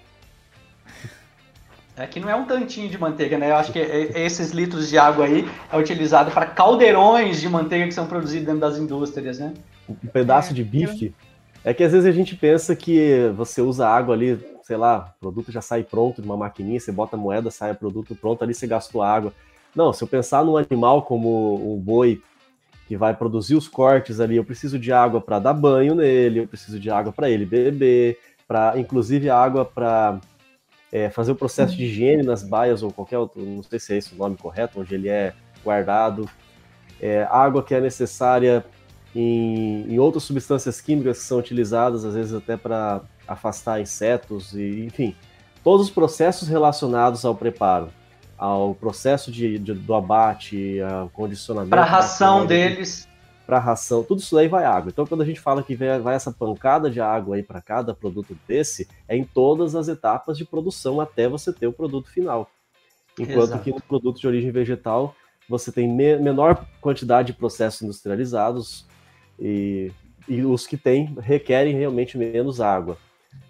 [2.01, 3.51] É que não é um tantinho de manteiga, né?
[3.51, 7.93] Eu acho que esses litros de água aí é utilizado para caldeirões de manteiga que
[7.93, 9.53] são produzidos dentro das indústrias, né?
[9.87, 11.15] Um pedaço é, de bife.
[11.63, 15.21] É que às vezes a gente pensa que você usa água ali, sei lá, o
[15.21, 18.43] produto já sai pronto de uma maquininha, você bota a moeda, sai o produto pronto,
[18.43, 19.31] ali você gastou água.
[19.77, 22.23] Não, se eu pensar num animal como um boi
[22.89, 24.37] que vai produzir os cortes ali.
[24.37, 28.19] Eu preciso de água para dar banho nele, eu preciso de água para ele beber,
[28.49, 30.19] para inclusive água para
[30.93, 33.97] é, fazer o processo de higiene nas baias ou qualquer outro, não sei se é
[33.99, 35.33] esse o nome correto, onde ele é
[35.65, 36.29] guardado.
[37.01, 38.65] É, água que é necessária
[39.15, 44.85] em, em, outras substâncias químicas que são utilizadas, às vezes até para afastar insetos, e
[44.85, 45.17] enfim,
[45.65, 47.91] todos os processos relacionados ao preparo
[48.41, 51.69] ao processo de, de do abate, ao condicionamento.
[51.69, 53.07] Para a ração deles.
[53.51, 54.91] Para a ração, tudo isso daí vai água.
[54.91, 58.37] Então, quando a gente fala que vai essa pancada de água aí para cada produto
[58.47, 62.49] desse, é em todas as etapas de produção até você ter o produto final.
[63.19, 63.65] Enquanto Exato.
[63.65, 65.17] que no produto de origem vegetal,
[65.49, 68.87] você tem me menor quantidade de processos industrializados
[69.37, 69.91] e,
[70.29, 72.97] e os que tem requerem realmente menos água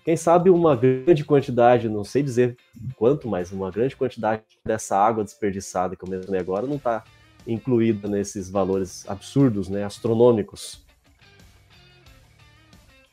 [0.04, 2.56] quem sabe uma grande quantidade, não sei dizer
[2.96, 7.04] quanto, mas uma grande quantidade dessa água desperdiçada que eu mencionei agora não está
[7.52, 10.84] incluída nesses valores absurdos, né, astronômicos.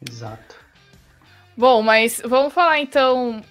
[0.07, 0.55] Exato.
[1.55, 3.41] Bom, mas vamos falar então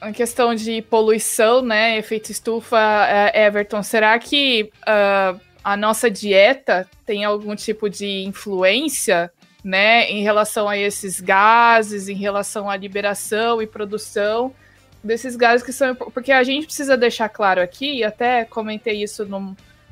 [0.00, 3.82] a questão de poluição, né, efeito estufa, é, Everton.
[3.82, 9.32] Será que uh, a nossa dieta tem algum tipo de influência
[9.64, 14.54] né, em relação a esses gases, em relação à liberação e produção
[15.02, 15.92] desses gases que são.
[15.94, 19.26] Porque a gente precisa deixar claro aqui, e até comentei isso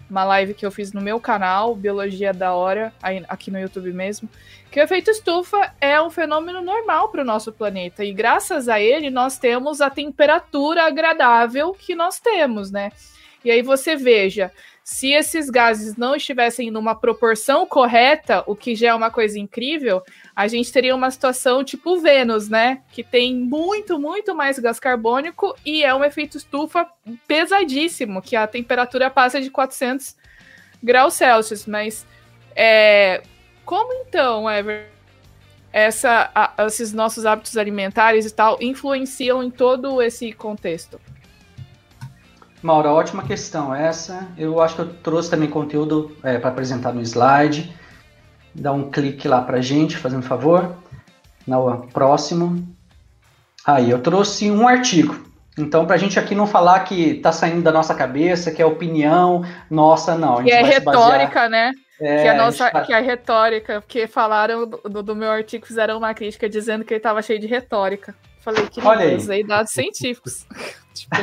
[0.09, 2.93] numa live que eu fiz no meu canal, Biologia da Hora,
[3.29, 4.29] aqui no YouTube mesmo,
[4.71, 8.05] que o efeito estufa é um fenômeno normal para o nosso planeta.
[8.05, 12.90] E graças a ele, nós temos a temperatura agradável que nós temos, né?
[13.45, 14.51] E aí você veja,
[14.85, 20.03] se esses gases não estivessem numa proporção correta, o que já é uma coisa incrível,
[20.37, 22.83] a gente teria uma situação tipo Vênus, né?
[22.92, 26.87] Que tem muito, muito mais gás carbônico e é um efeito estufa
[27.27, 30.16] pesadíssimo, que a temperatura passa de 400
[30.83, 31.64] graus Celsius.
[31.64, 32.07] Mas
[32.55, 33.23] é,
[33.64, 34.90] como então, Ever,
[35.73, 41.01] essa, a, esses nossos hábitos alimentares e tal influenciam em todo esse contexto?
[42.64, 44.27] Maura, ótima questão essa.
[44.38, 47.70] Eu acho que eu trouxe também conteúdo é, para apresentar no slide.
[48.55, 50.74] Dá um clique lá para gente, fazendo favor.
[51.46, 52.66] No próximo.
[53.66, 55.14] Aí, eu trouxe um artigo.
[55.59, 58.64] Então, para a gente aqui não falar que está saindo da nossa cabeça, que é
[58.64, 60.42] opinião nossa, não.
[60.42, 61.50] que é retórica, basear...
[61.50, 61.72] né?
[62.00, 62.81] É, que, a nossa, tá...
[62.81, 66.98] que é retórica, porque falaram do, do, meu artigo, fizeram uma crítica dizendo que ele
[66.98, 68.14] estava cheio de retórica.
[68.44, 69.16] Falei que Olha aí.
[69.16, 70.46] usei dados científicos.
[70.92, 71.16] tipo...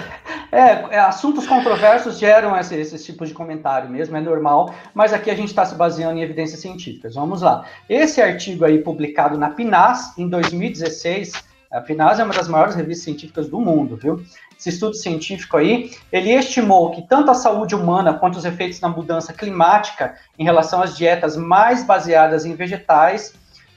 [0.51, 5.29] é, é, assuntos controversos geram esse, esse tipo de comentário mesmo, é normal, mas aqui
[5.29, 7.13] a gente está se baseando em evidências científicas.
[7.13, 7.63] Vamos lá.
[7.87, 11.33] Esse artigo aí, publicado na PNAS, em 2016,
[11.71, 14.23] a PNAS é uma das maiores revistas científicas do mundo, viu?
[14.57, 18.89] Esse estudo científico aí, ele estimou que tanto a saúde humana quanto os efeitos na
[18.89, 23.33] mudança climática em relação às dietas mais baseadas em vegetais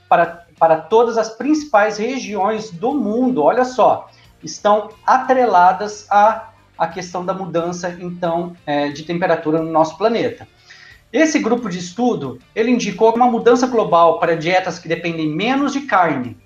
[0.09, 4.09] para para todas as principais regiões do mundo, olha só,
[4.43, 10.47] estão atreladas à, à questão da mudança, então, é, de temperatura no nosso planeta.
[11.13, 15.83] Esse grupo de estudo, ele indicou uma mudança global para dietas que dependem menos de
[15.83, 16.37] carne,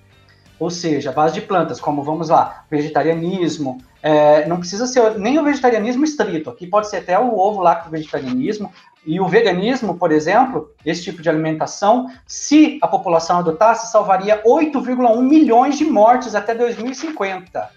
[0.59, 5.43] ou seja, base de plantas, como, vamos lá, vegetarianismo, é, não precisa ser nem o
[5.43, 8.71] vegetarianismo estrito, aqui pode ser até o ovo lá com vegetarianismo,
[9.05, 15.21] e o veganismo, por exemplo, esse tipo de alimentação, se a população adotasse, salvaria 8,1
[15.21, 17.69] milhões de mortes até 2050.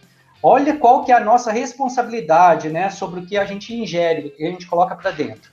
[0.43, 4.31] Olha qual que é a nossa responsabilidade, né, sobre o que a gente ingere, o
[4.31, 5.53] que a gente coloca para dentro.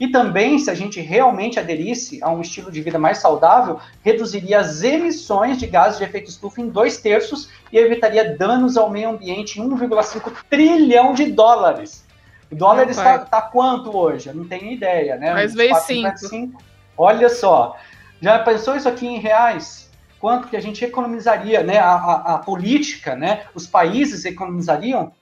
[0.00, 4.58] E também, se a gente realmente aderisse a um estilo de vida mais saudável, reduziria
[4.58, 9.10] as emissões de gases de efeito estufa em dois terços e evitaria danos ao meio
[9.10, 12.04] ambiente em 1,5 trilhão de dólares.
[12.52, 14.28] O dólar está, tá quanto hoje?
[14.28, 15.32] Eu não tenho ideia, né?
[15.32, 16.62] Mas veio 5.
[16.98, 17.76] Olha só.
[18.20, 19.90] Já pensou isso aqui em reais?
[20.20, 21.78] Quanto que a gente economizaria, né?
[21.78, 23.44] A, a, a política, né?
[23.54, 25.12] Os países economizariam?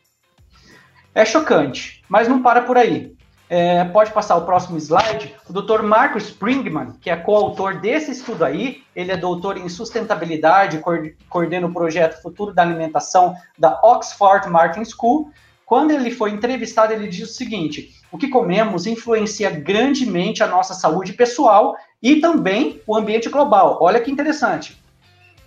[1.14, 3.16] É chocante, mas não para por aí.
[3.48, 5.34] É, pode passar o próximo slide.
[5.48, 5.82] O Dr.
[5.82, 10.82] Marco Springman, que é coautor desse estudo aí, ele é doutor em sustentabilidade,
[11.28, 15.32] coordena o projeto Futuro da Alimentação da Oxford Martin School.
[15.70, 20.74] Quando ele foi entrevistado, ele diz o seguinte: o que comemos influencia grandemente a nossa
[20.74, 23.78] saúde pessoal e também o ambiente global.
[23.80, 24.76] Olha que interessante.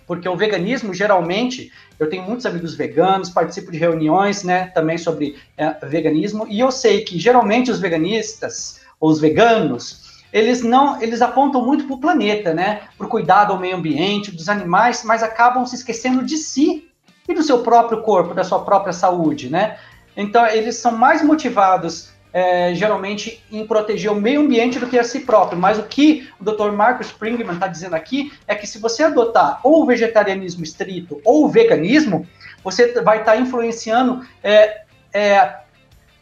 [0.06, 5.36] Porque o veganismo, geralmente, eu tenho muitos amigos veganos, participo de reuniões, né, também sobre
[5.58, 11.20] é, veganismo, e eu sei que geralmente os veganistas, ou os veganos, eles não, eles
[11.20, 15.22] apontam muito para o planeta, né, para o cuidado ao meio ambiente, dos animais, mas
[15.22, 16.88] acabam se esquecendo de si
[17.28, 19.76] e do seu próprio corpo, da sua própria saúde, né?
[20.16, 25.04] Então, eles são mais motivados é, geralmente em proteger o meio ambiente do que a
[25.04, 25.58] si próprio.
[25.58, 26.72] Mas o que o Dr.
[26.72, 31.44] Marcus Springman está dizendo aqui é que se você adotar ou o vegetarianismo estrito ou
[31.44, 32.26] o veganismo,
[32.64, 35.60] você vai estar tá influenciando é, é,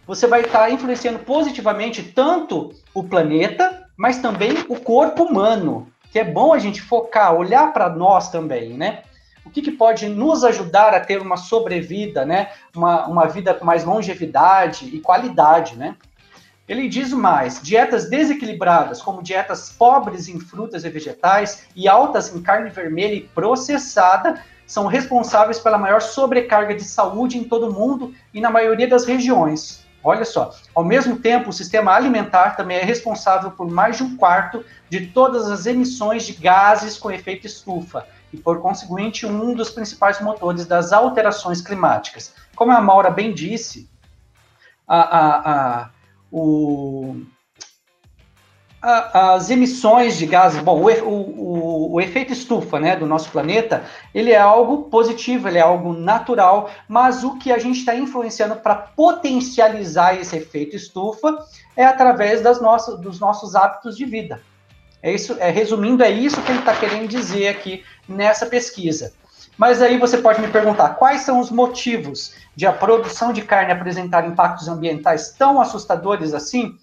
[0.07, 6.19] você vai estar tá influenciando positivamente tanto o planeta, mas também o corpo humano, que
[6.19, 9.03] é bom a gente focar, olhar para nós também, né?
[9.45, 12.51] O que, que, pode nos ajudar a ter uma sobrevida, né?
[12.75, 15.97] Uma, uma vida com mais longevidade e qualidade, né?
[16.69, 22.41] Ele diz mais: dietas desequilibradas, como dietas pobres em frutas e vegetais e altas em
[22.41, 28.15] carne vermelha e processada, são responsáveis pela maior sobrecarga de saúde em todo o mundo
[28.33, 29.85] e na maioria das regiões.
[30.05, 34.17] Olha só, ao mesmo tempo, o sistema alimentar também é responsável por mais de um
[34.17, 39.71] quarto de todas as emissões de gases com efeito estufa e, por conseguinte, um dos
[39.71, 42.35] principais motores das alterações climáticas.
[42.57, 43.91] Como a Maura bem disse,
[44.87, 45.91] a, a, a,
[46.31, 47.23] o,
[48.83, 54.33] as emissões de gases, bom, o, o, o, efeito estufa né, do nosso planeta, ele
[54.33, 58.75] é algo positivo, ele é algo natural, mas o que a gente está influenciando para
[58.75, 61.39] potencializar esse efeito estufa
[61.77, 64.41] é através das nossas, dos nossos hábitos de vida.
[65.03, 69.13] É isso, é, resumindo, é isso que ele está querendo dizer aqui nessa pesquisa.
[69.59, 73.73] Mas aí você pode me perguntar quais são os motivos de a produção de carne
[73.73, 76.77] apresentar impactos ambientais tão assustadores assim?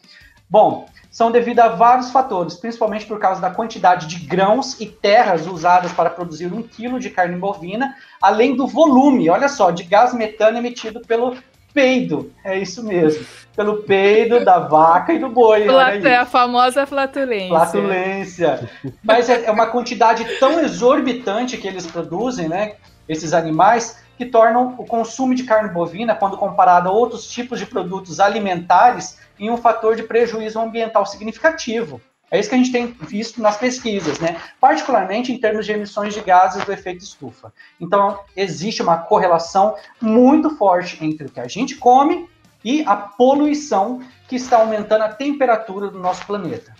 [0.50, 5.48] Bom, são devido a vários fatores, principalmente por causa da quantidade de grãos e terras
[5.48, 10.14] usadas para produzir um quilo de carne bovina, além do volume, olha só, de gás
[10.14, 11.36] metano emitido pelo
[11.74, 12.32] peido.
[12.44, 13.26] É isso mesmo.
[13.56, 15.68] Pelo peido da vaca e do boi.
[16.08, 17.50] É a famosa flatulência.
[17.50, 18.70] Flatulência.
[19.04, 22.74] Mas é, é uma quantidade tão exorbitante que eles produzem, né?
[23.08, 27.66] Esses animais, que tornam o consumo de carne bovina, quando comparado a outros tipos de
[27.66, 32.02] produtos alimentares, em um fator de prejuízo ambiental significativo.
[32.32, 34.40] É isso que a gente tem visto nas pesquisas, né?
[34.60, 37.52] Particularmente em termos de emissões de gases do efeito estufa.
[37.80, 42.30] Então, existe uma correlação muito forte entre o que a gente come
[42.64, 46.74] e a poluição que está aumentando a temperatura do nosso planeta.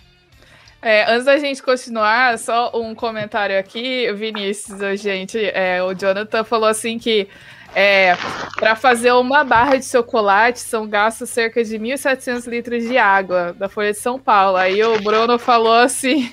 [0.82, 6.68] É, antes da gente continuar, só um comentário aqui, Vinícius, gente, é, o Jonathan falou
[6.68, 7.28] assim que
[7.74, 8.16] é,
[8.58, 13.68] para fazer uma barra de chocolate são gastos cerca de 1.700 litros de água da
[13.68, 14.56] Folha de São Paulo.
[14.56, 16.32] Aí o Bruno falou assim: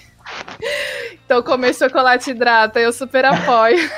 [1.26, 3.78] então comer chocolate hidrata, eu super apoio.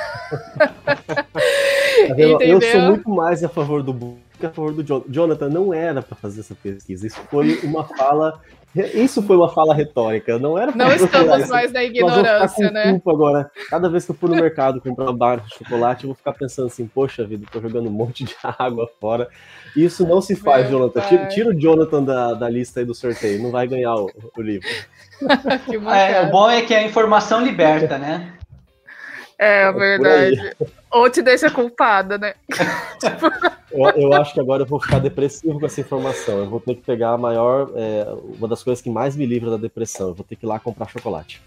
[2.41, 3.93] eu sou muito mais a favor do
[4.39, 5.49] que a favor do Jonathan.
[5.49, 7.07] Não era para fazer essa pesquisa.
[7.07, 8.39] Isso foi uma fala
[8.75, 12.91] isso foi uma fala retórica, não era Não estamos mais na ignorância, né?
[12.91, 13.51] Culpa agora.
[13.69, 16.33] Cada vez que eu for no mercado comprar uma barra de chocolate, eu vou ficar
[16.33, 19.27] pensando assim, poxa vida, tô jogando um monte de água fora.
[19.75, 21.01] Isso não se faz, Meu Jonathan.
[21.01, 24.41] Tira, tira, o Jonathan da, da lista aí do sorteio, não vai ganhar o, o
[24.41, 24.67] livro.
[25.91, 28.38] é, o bom é que a informação liberta, né?
[29.39, 30.55] É, é verdade.
[30.91, 32.33] Ou te deixa culpada, né?
[33.71, 36.39] eu, eu, acho que agora eu vou ficar depressivo com essa informação.
[36.39, 37.71] Eu vou ter que pegar a maior.
[37.75, 38.05] É,
[38.37, 40.09] uma das coisas que mais me livra da depressão.
[40.09, 41.41] Eu vou ter que ir lá comprar chocolate.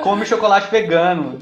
[0.00, 1.40] Come chocolate vegano.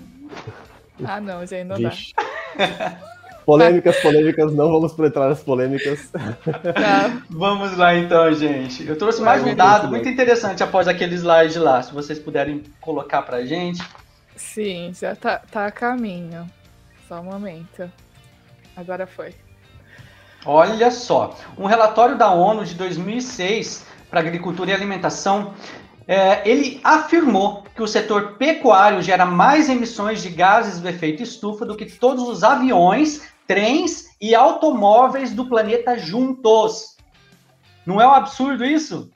[1.04, 3.12] Ah, não, já ainda não dá.
[3.46, 6.10] Polêmicas, polêmicas, não vamos entrar nas polêmicas.
[6.10, 7.22] Tá.
[7.30, 8.84] Vamos lá então, gente.
[8.84, 13.22] Eu trouxe mais um dado muito interessante após aquele slide lá, se vocês puderem colocar
[13.22, 13.80] pra gente.
[14.34, 16.44] Sim, já tá, tá a caminho.
[17.08, 17.88] Só um momento.
[18.76, 19.32] Agora foi.
[20.44, 25.54] Olha só, um relatório da ONU de 2006 para agricultura e alimentação,
[26.08, 31.64] é, ele afirmou que o setor pecuário gera mais emissões de gases do efeito estufa
[31.64, 36.96] do que todos os aviões, trens e automóveis do planeta juntos.
[37.84, 39.10] Não é um absurdo isso?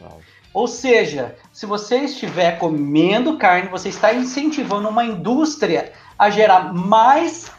[0.00, 0.20] Uau.
[0.54, 7.50] Ou seja, se você estiver comendo carne, você está incentivando uma indústria a gerar mais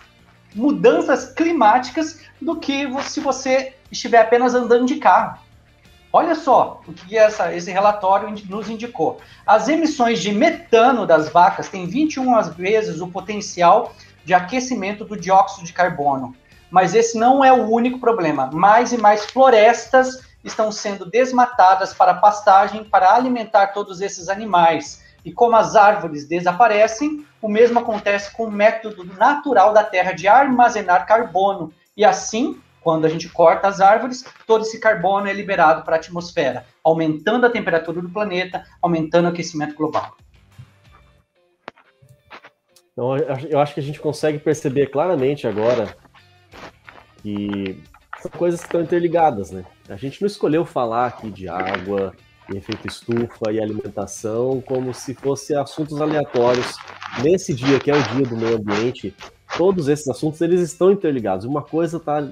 [0.55, 5.39] mudanças climáticas do que se você estiver apenas andando de carro.
[6.11, 9.19] Olha só o que essa, esse relatório nos indicou.
[9.45, 13.93] As emissões de metano das vacas têm 21 vezes o potencial
[14.23, 16.35] de aquecimento do dióxido de carbono.
[16.69, 18.49] Mas esse não é o único problema.
[18.53, 25.03] Mais e mais florestas estão sendo desmatadas para pastagem para alimentar todos esses animais.
[25.25, 30.27] E como as árvores desaparecem, o mesmo acontece com o método natural da Terra de
[30.27, 31.73] armazenar carbono.
[31.95, 35.99] E assim, quando a gente corta as árvores, todo esse carbono é liberado para a
[35.99, 40.15] atmosfera, aumentando a temperatura do planeta, aumentando o aquecimento global.
[42.99, 43.15] Então,
[43.49, 45.95] eu acho que a gente consegue perceber claramente agora
[47.23, 47.81] que
[48.21, 49.63] são coisas que estão interligadas, né?
[49.87, 52.13] A gente não escolheu falar aqui de água,
[52.53, 56.75] e efeito estufa e alimentação como se fossem assuntos aleatórios.
[57.23, 59.15] Nesse dia, que é o dia do meio ambiente,
[59.55, 61.45] todos esses assuntos eles estão interligados.
[61.45, 62.27] Uma coisa está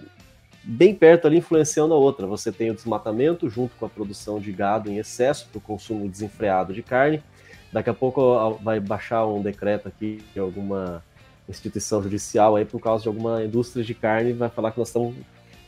[0.65, 2.27] bem perto ali influenciando a outra.
[2.27, 6.09] Você tem o desmatamento junto com a produção de gado em excesso para o consumo
[6.09, 7.23] desenfreado de carne.
[7.71, 11.03] Daqui a pouco vai baixar um decreto aqui de alguma
[11.49, 15.15] instituição judicial aí por causa de alguma indústria de carne vai falar que nós estamos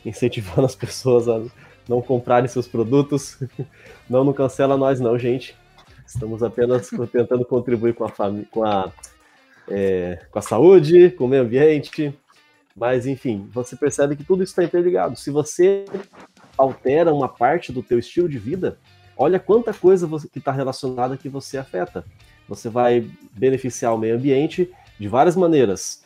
[0.04, 1.42] incentivando as pessoas a
[1.88, 3.38] não comprarem seus produtos.
[4.08, 5.56] Não, não cancela nós não, gente.
[6.04, 8.10] Estamos apenas tentando contribuir com a,
[8.50, 8.90] com a,
[9.68, 12.12] é, com a saúde, com o meio ambiente.
[12.74, 15.16] Mas, enfim, você percebe que tudo isso está interligado.
[15.16, 15.84] Se você
[16.58, 18.78] altera uma parte do teu estilo de vida,
[19.20, 22.06] olha quanta coisa que está relacionada que você afeta.
[22.48, 26.02] Você vai beneficiar o meio ambiente de várias maneiras.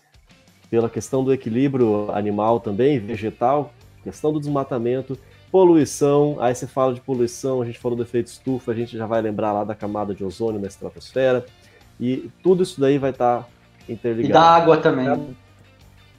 [0.69, 5.17] Pela questão do equilíbrio animal também, vegetal, questão do desmatamento,
[5.49, 9.07] poluição, aí você fala de poluição, a gente falou do efeito estufa, a gente já
[9.07, 11.47] vai lembrar lá da camada de ozônio na estratosfera,
[12.01, 13.49] e tudo isso daí vai estar tá
[13.89, 14.31] interligado.
[14.31, 15.37] E da água também.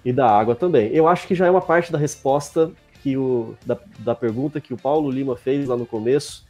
[0.06, 0.88] E da água também.
[0.94, 2.72] Eu acho que já é uma parte da resposta
[3.04, 6.46] que o, da, da pergunta que o Paulo Lima fez lá no começo,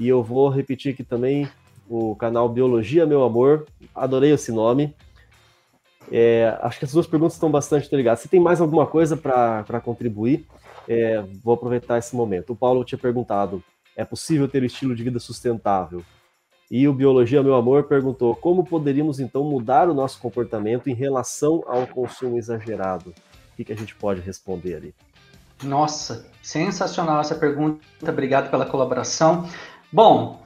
[0.00, 1.46] e eu vou repetir aqui também
[1.86, 4.96] o canal Biologia Meu Amor, adorei esse nome.
[6.10, 8.20] É, acho que as duas perguntas estão bastante interligadas.
[8.20, 10.46] Se tem mais alguma coisa para contribuir,
[10.88, 12.54] é, vou aproveitar esse momento.
[12.54, 13.62] O Paulo tinha perguntado:
[13.94, 16.02] é possível ter estilo de vida sustentável?
[16.70, 21.62] E o Biologia Meu Amor perguntou: como poderíamos então mudar o nosso comportamento em relação
[21.66, 23.10] ao consumo exagerado?
[23.52, 24.94] O que, que a gente pode responder ali?
[25.62, 27.84] Nossa, sensacional essa pergunta.
[28.08, 29.46] Obrigado pela colaboração.
[29.92, 30.40] Bom,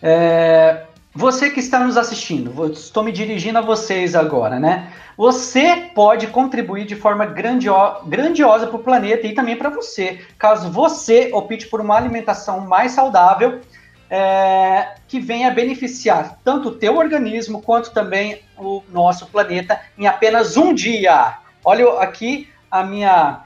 [0.00, 4.92] é, você que está nos assistindo, estou me dirigindo a vocês agora, né?
[5.16, 7.74] Você pode contribuir de forma grandio
[8.04, 12.92] grandiosa para o planeta e também para você, caso você opte por uma alimentação mais
[12.92, 13.60] saudável,
[14.08, 20.56] é, que venha beneficiar tanto o teu organismo quanto também o nosso planeta em apenas
[20.56, 21.38] um dia.
[21.64, 23.40] Olha aqui a minha,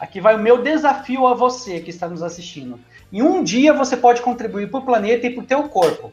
[0.00, 2.80] aqui vai o meu desafio a você que está nos assistindo.
[3.12, 6.12] Em um dia você pode contribuir para o planeta e para o teu corpo.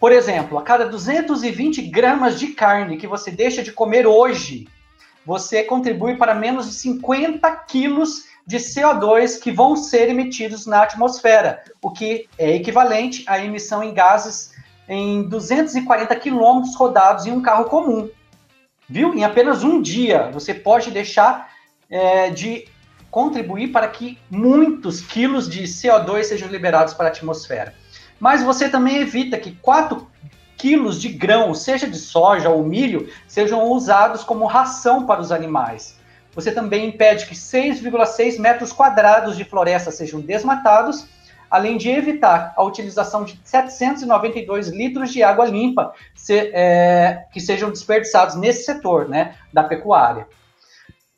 [0.00, 4.66] Por exemplo, a cada 220 gramas de carne que você deixa de comer hoje,
[5.24, 11.62] você contribui para menos de 50 quilos de CO2 que vão ser emitidos na atmosfera,
[11.80, 14.52] o que é equivalente à emissão em gases
[14.88, 18.10] em 240 quilômetros rodados em um carro comum.
[18.88, 19.14] Viu?
[19.14, 21.50] Em apenas um dia, você pode deixar
[21.88, 22.66] é, de
[23.12, 27.72] contribuir para que muitos quilos de CO2 sejam liberados para a atmosfera
[28.22, 30.08] mas você também evita que 4
[30.56, 35.98] quilos de grão, seja de soja ou milho, sejam usados como ração para os animais.
[36.32, 41.04] Você também impede que 6,6 metros quadrados de floresta sejam desmatados,
[41.50, 47.70] além de evitar a utilização de 792 litros de água limpa se, é, que sejam
[47.70, 50.28] desperdiçados nesse setor né, da pecuária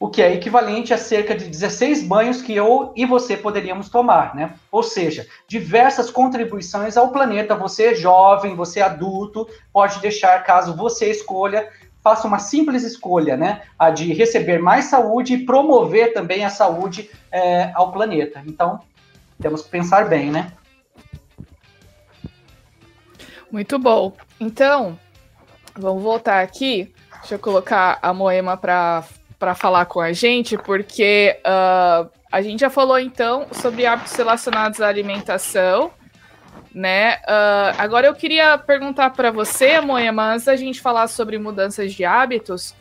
[0.05, 4.35] o que é equivalente a cerca de 16 banhos que eu e você poderíamos tomar,
[4.35, 4.53] né?
[4.71, 7.55] Ou seja, diversas contribuições ao planeta.
[7.55, 11.71] Você é jovem, você é adulto, pode deixar caso você escolha,
[12.03, 13.63] faça uma simples escolha, né?
[13.79, 18.43] A de receber mais saúde e promover também a saúde é, ao planeta.
[18.47, 18.81] Então,
[19.41, 20.53] temos que pensar bem, né?
[23.51, 24.13] Muito bom.
[24.39, 24.99] Então,
[25.75, 26.93] vamos voltar aqui.
[27.21, 29.03] Deixa eu colocar a Moema para
[29.39, 34.81] para falar com a gente, porque uh, a gente já falou então sobre hábitos relacionados
[34.81, 35.93] à alimentação,
[36.75, 37.17] né?
[37.17, 42.05] Uh, agora eu queria perguntar para você, Moema, antes da gente falar sobre mudanças de
[42.05, 42.75] hábitos,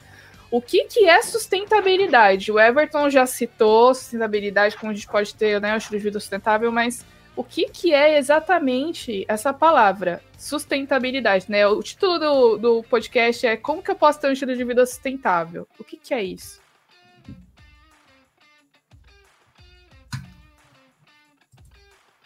[0.50, 2.52] o que, que é sustentabilidade?
[2.52, 6.20] O Everton já citou sustentabilidade, como a gente pode ter né, o estilo de vida
[6.20, 7.04] sustentável, mas
[7.36, 11.66] o que, que é exatamente essa palavra, sustentabilidade, né?
[11.68, 14.86] O título do, do podcast é Como que eu posso ter um estilo de vida
[14.86, 15.68] sustentável?
[15.80, 16.62] O que, que é isso?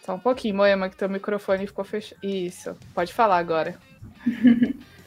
[0.01, 2.19] Só um pouquinho, Moema, que teu microfone ficou fechado.
[2.23, 3.77] Isso, pode falar agora.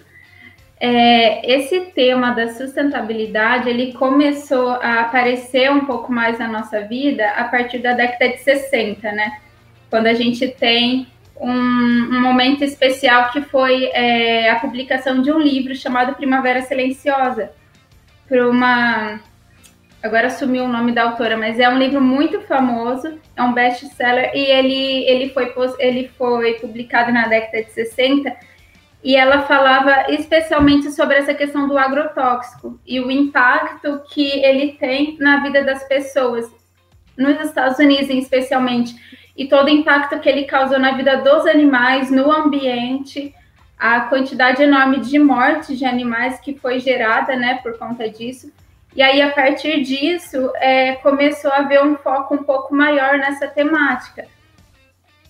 [0.83, 7.29] É, esse tema da sustentabilidade ele começou a aparecer um pouco mais na nossa vida
[7.33, 9.43] a partir da década de 60, né?
[9.91, 11.09] Quando a gente tem
[11.41, 17.51] um, um momento especial que foi é, a publicação de um livro chamado Primavera Silenciosa,
[18.29, 19.21] por uma.
[20.03, 24.31] Agora sumiu o nome da autora, mas é um livro muito famoso, é um best-seller,
[24.35, 28.35] e ele, ele, foi, ele foi publicado na década de 60,
[29.03, 35.17] e ela falava especialmente sobre essa questão do agrotóxico e o impacto que ele tem
[35.19, 36.51] na vida das pessoas,
[37.17, 38.95] nos Estados Unidos, especialmente,
[39.41, 43.35] e todo o impacto que ele causou na vida dos animais, no ambiente,
[43.79, 48.53] a quantidade enorme de mortes de animais que foi gerada, né, por conta disso.
[48.95, 53.49] E aí, a partir disso, é, começou a haver um foco um pouco maior nessa
[53.49, 54.27] temática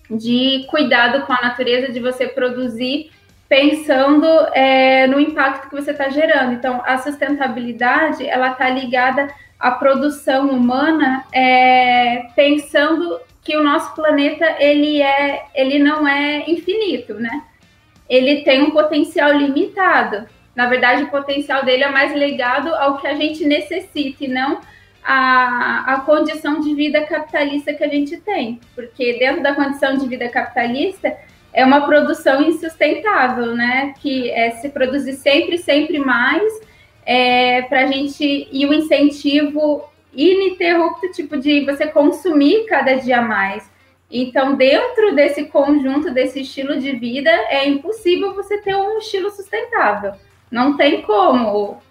[0.09, 3.11] de cuidado com a natureza, de você produzir
[3.47, 6.51] pensando é, no impacto que você está gerando.
[6.51, 14.45] Então, a sustentabilidade ela está ligada à produção humana, é, pensando que o nosso planeta
[14.59, 17.43] ele é, ele não é infinito, né?
[18.07, 20.27] Ele tem um potencial limitado.
[20.55, 24.59] Na verdade, o potencial dele é mais ligado ao que a gente necessita e não
[25.03, 28.59] a, a condição de vida capitalista que a gente tem.
[28.75, 31.17] Porque dentro da condição de vida capitalista,
[31.53, 33.93] é uma produção insustentável, né?
[33.99, 36.51] Que é se produzir sempre, sempre mais,
[37.05, 43.69] é, para a gente e o incentivo ininterrupto, tipo de você consumir cada dia mais.
[44.09, 50.13] Então, dentro desse conjunto, desse estilo de vida, é impossível você ter um estilo sustentável.
[50.51, 51.81] Não tem como,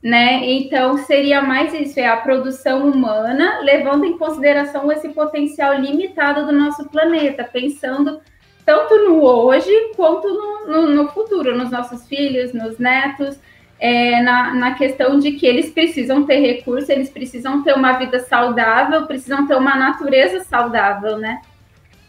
[0.00, 0.40] né?
[0.44, 6.52] Então, seria mais isso, é a produção humana, levando em consideração esse potencial limitado do
[6.52, 8.20] nosso planeta, pensando
[8.64, 13.38] tanto no hoje quanto no, no, no futuro, nos nossos filhos, nos netos,
[13.78, 18.20] é, na, na questão de que eles precisam ter recursos, eles precisam ter uma vida
[18.20, 21.40] saudável, precisam ter uma natureza saudável, né?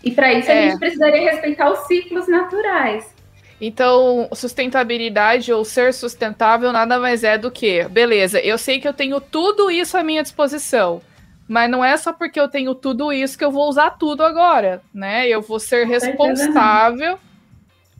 [0.03, 0.59] E para isso é.
[0.59, 3.13] a gente precisaria respeitar os ciclos naturais.
[3.59, 8.93] Então, sustentabilidade ou ser sustentável nada mais é do que, beleza, eu sei que eu
[8.93, 11.01] tenho tudo isso à minha disposição.
[11.47, 14.82] Mas não é só porque eu tenho tudo isso que eu vou usar tudo agora,
[14.93, 15.28] né?
[15.28, 17.20] Eu vou ser responsável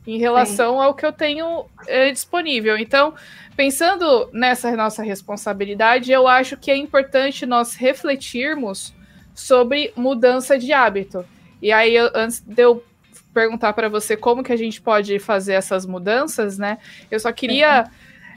[0.06, 0.82] em relação Sim.
[0.82, 2.76] ao que eu tenho é, disponível.
[2.76, 3.14] Então,
[3.56, 8.94] pensando nessa nossa responsabilidade, eu acho que é importante nós refletirmos
[9.34, 11.24] sobre mudança de hábito.
[11.60, 12.84] E aí, antes de eu
[13.32, 16.78] perguntar para você como que a gente pode fazer essas mudanças, né?
[17.10, 17.90] Eu só queria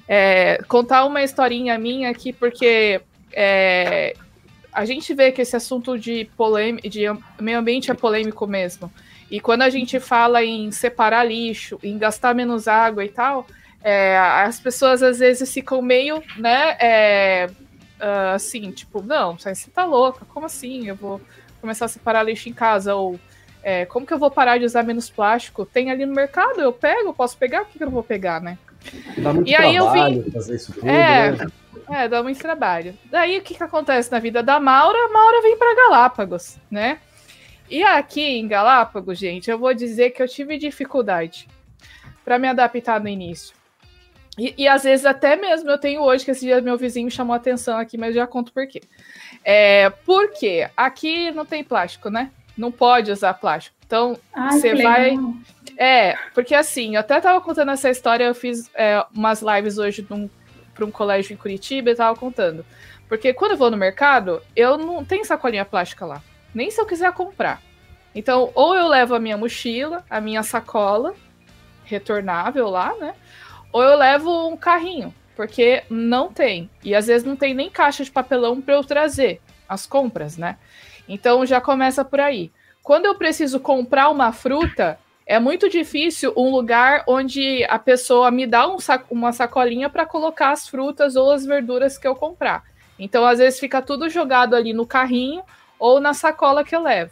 [0.08, 3.02] é, contar uma historinha minha aqui, porque
[3.32, 4.14] é,
[4.74, 6.30] a gente vê que esse assunto de,
[6.90, 7.06] de
[7.40, 8.92] meio ambiente é polêmico mesmo.
[9.30, 13.46] E quando a gente fala em separar lixo, em gastar menos água e tal,
[13.84, 17.50] é, as pessoas às vezes ficam meio, né, é,
[18.00, 20.88] uh, assim, tipo, não, você tá louca, como assim?
[20.88, 21.22] Eu vou
[21.62, 22.96] começar a separar lixo em casa?
[22.96, 23.20] Ou
[23.64, 25.66] é, como que eu vou parar de usar menos plástico?
[25.66, 28.58] Tem ali no mercado, eu pego, posso pegar, por que eu não vou pegar, né?
[29.18, 30.24] Dá muito e aí eu vim.
[30.32, 31.48] Fazer isso tudo, é, né?
[31.90, 32.98] É, dá muito trabalho.
[33.06, 34.98] Daí o que, que acontece na vida da Maura?
[34.98, 37.00] A Maura vem para Galápagos, né?
[37.70, 41.48] E aqui em Galápagos, gente, eu vou dizer que eu tive dificuldade
[42.24, 43.59] para me adaptar no início.
[44.40, 47.36] E, e, às vezes até mesmo eu tenho hoje, que esse dia meu vizinho chamou
[47.36, 48.82] atenção aqui, mas já conto por quê.
[49.44, 52.32] É, porque aqui não tem plástico, né?
[52.58, 53.76] Não pode usar plástico.
[53.86, 54.18] Então,
[54.52, 55.18] você vai.
[55.78, 60.04] É, porque assim, eu até tava contando essa história, eu fiz é, umas lives hoje
[60.04, 62.66] para um colégio em Curitiba e tava contando.
[63.10, 66.22] Porque quando eu vou no mercado, eu não tenho sacolinha plástica lá.
[66.54, 67.62] Nem se eu quiser comprar.
[68.14, 71.16] Então, ou eu levo a minha mochila, a minha sacola
[71.86, 73.16] retornável lá, né?
[73.72, 76.70] Ou eu levo um carrinho, porque não tem.
[76.84, 80.58] E às vezes não tem nem caixa de papelão para eu trazer as compras, né?
[81.08, 82.52] Então já começa por aí.
[82.82, 85.00] Quando eu preciso comprar uma fruta,
[85.30, 90.04] é muito difícil um lugar onde a pessoa me dá um saco, uma sacolinha para
[90.04, 92.64] colocar as frutas ou as verduras que eu comprar.
[92.98, 95.44] Então, às vezes, fica tudo jogado ali no carrinho
[95.78, 97.12] ou na sacola que eu levo.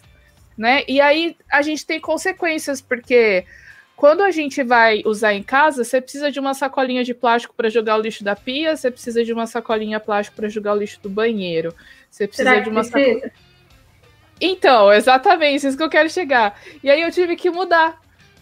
[0.57, 0.83] Né?
[0.87, 3.45] E aí a gente tem consequências, porque
[3.97, 7.67] quando a gente vai usar em casa, você precisa de uma sacolinha de plástico para
[7.67, 11.01] jogar o lixo da pia, você precisa de uma sacolinha plástico para jogar o lixo
[11.01, 11.73] do banheiro.
[12.07, 13.31] Você precisa Será de uma sacolinha.
[14.39, 16.61] Então, exatamente, isso que eu quero chegar.
[16.83, 17.99] E aí eu tive que mudar.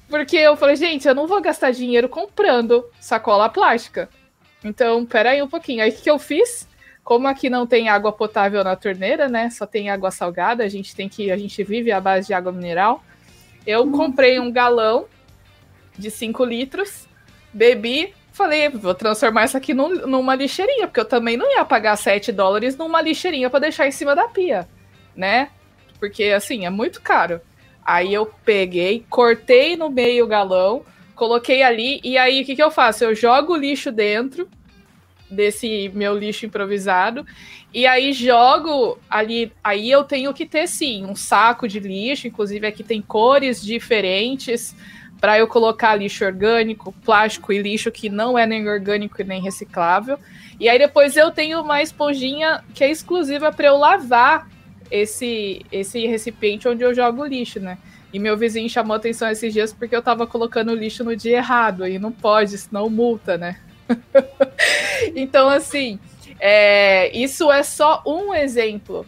[0.10, 4.10] Porque eu falei, gente, eu não vou gastar dinheiro comprando sacola plástica.
[4.62, 5.82] Então, peraí um pouquinho.
[5.82, 6.68] Aí o que eu fiz?
[7.02, 9.50] Como aqui não tem água potável na torneira, né?
[9.50, 11.32] Só tem água salgada, a gente tem que.
[11.32, 13.02] A gente vive à base de água mineral.
[13.66, 13.92] Eu hum.
[13.94, 15.06] comprei um galão
[15.98, 17.08] de 5 litros,
[17.54, 21.96] bebi, falei, vou transformar isso aqui num, numa lixeirinha, porque eu também não ia pagar
[21.96, 24.68] 7 dólares numa lixeirinha para deixar em cima da pia,
[25.16, 25.50] né?
[26.00, 27.40] Porque assim, é muito caro.
[27.86, 30.84] Aí eu peguei, cortei no meio o galão,
[31.16, 33.04] coloquei ali, e aí o que, que eu faço?
[33.04, 34.50] Eu jogo o lixo dentro
[35.30, 37.26] desse meu lixo improvisado,
[37.74, 39.52] e aí jogo ali.
[39.64, 44.76] Aí eu tenho que ter sim um saco de lixo, inclusive aqui tem cores diferentes
[45.26, 49.42] para eu colocar lixo orgânico, plástico e lixo que não é nem orgânico e nem
[49.42, 50.20] reciclável.
[50.60, 54.48] E aí depois eu tenho uma esponjinha que é exclusiva para eu lavar
[54.92, 57.80] esse, esse recipiente onde eu jogo lixo, né?
[58.14, 61.88] E meu vizinho chamou atenção esses dias porque eu tava colocando lixo no dia errado,
[61.88, 63.58] e não pode, senão multa, né?
[65.16, 65.98] então, assim,
[66.40, 69.08] é, isso é só um exemplo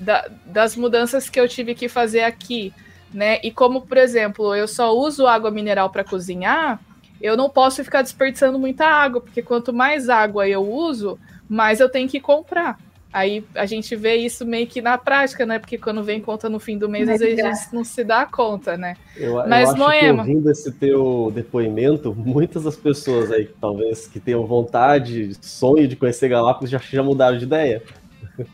[0.00, 2.72] da, das mudanças que eu tive que fazer aqui,
[3.12, 3.38] né?
[3.42, 6.80] E como, por exemplo, eu só uso água mineral para cozinhar,
[7.20, 11.88] eu não posso ficar desperdiçando muita água, porque quanto mais água eu uso, mais eu
[11.88, 12.78] tenho que comprar.
[13.10, 15.58] Aí a gente vê isso meio que na prática, né?
[15.58, 18.26] Porque quando vem conta no fim do mês, às vezes a gente não se dá
[18.26, 18.96] conta, né?
[19.16, 20.24] Eu, Mas, eu acho Moema...
[20.24, 25.96] que ouvindo esse teu depoimento, muitas das pessoas aí, talvez, que tenham vontade, sonho de
[25.96, 27.82] conhecer Galápagos, já, já mudaram de ideia.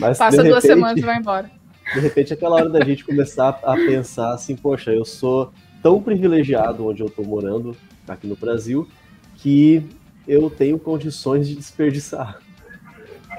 [0.00, 1.59] Mas, Passa duas repente, semanas e vai embora.
[1.94, 6.86] De repente, aquela hora da gente começar a pensar assim, poxa, eu sou tão privilegiado
[6.86, 7.76] onde eu estou morando,
[8.06, 8.88] aqui no Brasil,
[9.36, 9.82] que
[10.26, 12.38] eu tenho condições de desperdiçar.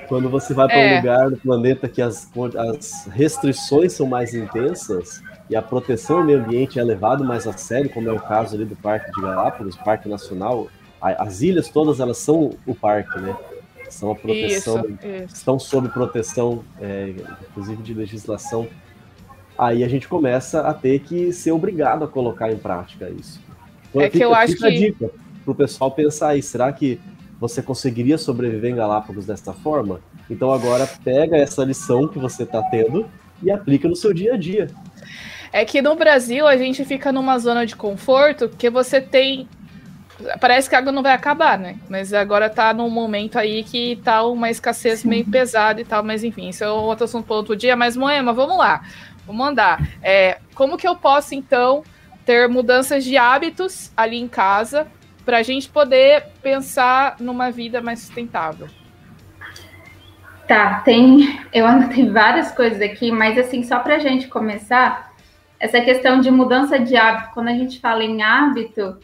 [0.07, 0.93] Quando você vai para é.
[0.93, 2.29] um lugar do planeta que as,
[2.69, 7.53] as restrições são mais intensas e a proteção ao meio ambiente é levado mais a
[7.53, 10.67] sério, como é o caso ali do Parque de Galápagos, Parque Nacional,
[11.01, 13.35] as ilhas todas elas são o parque, né?
[13.91, 15.35] São a proteção, isso, isso.
[15.35, 17.13] estão sob proteção, é,
[17.49, 18.67] inclusive de legislação.
[19.57, 23.39] Aí a gente começa a ter que ser obrigado a colocar em prática isso.
[23.89, 24.65] Então, é fica, que eu acho que.
[24.65, 25.11] A dica
[25.43, 26.99] para o pessoal pensar aí, será que
[27.39, 29.99] você conseguiria sobreviver em Galápagos desta forma?
[30.29, 33.09] Então agora pega essa lição que você está tendo
[33.41, 34.67] e aplica no seu dia a dia.
[35.51, 39.49] É que no Brasil a gente fica numa zona de conforto que você tem
[40.39, 41.75] Parece que a água não vai acabar, né?
[41.89, 45.09] Mas agora tá num momento aí que tá uma escassez Sim.
[45.09, 47.75] meio pesada e tal, mas enfim, isso é outro assunto para outro dia.
[47.75, 48.81] Mas, Moema, vamos lá,
[49.25, 49.87] vamos mandar.
[50.01, 51.83] É, como que eu posso, então,
[52.25, 54.87] ter mudanças de hábitos ali em casa
[55.25, 58.67] para a gente poder pensar numa vida mais sustentável?
[60.47, 61.39] Tá, tem.
[61.53, 65.13] Eu anotei várias coisas aqui, mas assim, só para a gente começar,
[65.59, 68.97] essa questão de mudança de hábito, quando a gente fala em hábito,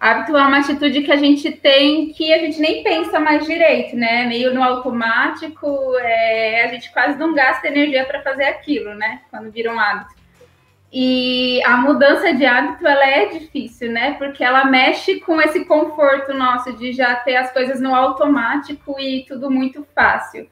[0.00, 3.94] Hábito é uma atitude que a gente tem que a gente nem pensa mais direito,
[3.94, 4.24] né?
[4.24, 9.20] Meio no automático, é, a gente quase não gasta energia para fazer aquilo, né?
[9.30, 10.18] Quando vira um hábito.
[10.90, 14.14] E a mudança de hábito ela é difícil, né?
[14.14, 19.26] Porque ela mexe com esse conforto nosso de já ter as coisas no automático e
[19.28, 20.48] tudo muito fácil.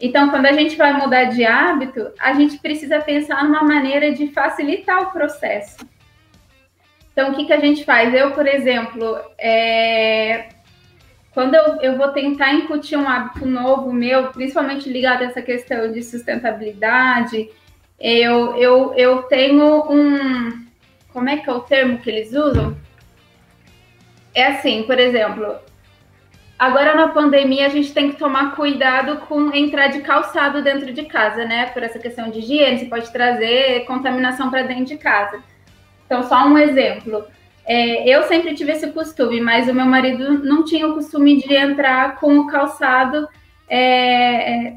[0.00, 4.26] Então, quando a gente vai mudar de hábito, a gente precisa pensar numa maneira de
[4.26, 5.86] facilitar o processo.
[7.16, 8.12] Então, o que, que a gente faz?
[8.12, 10.50] Eu, por exemplo, é...
[11.32, 15.90] quando eu, eu vou tentar incutir um hábito novo meu, principalmente ligado a essa questão
[15.90, 17.48] de sustentabilidade,
[17.98, 20.66] eu, eu, eu tenho um.
[21.10, 22.76] Como é que é o termo que eles usam?
[24.34, 25.56] É assim, por exemplo,
[26.58, 31.06] agora na pandemia a gente tem que tomar cuidado com entrar de calçado dentro de
[31.06, 31.64] casa, né?
[31.64, 35.42] Por essa questão de higiene, você pode trazer contaminação para dentro de casa.
[36.06, 37.26] Então, só um exemplo.
[37.66, 41.54] É, eu sempre tive esse costume, mas o meu marido não tinha o costume de
[41.54, 43.28] entrar com o calçado
[43.68, 44.74] é,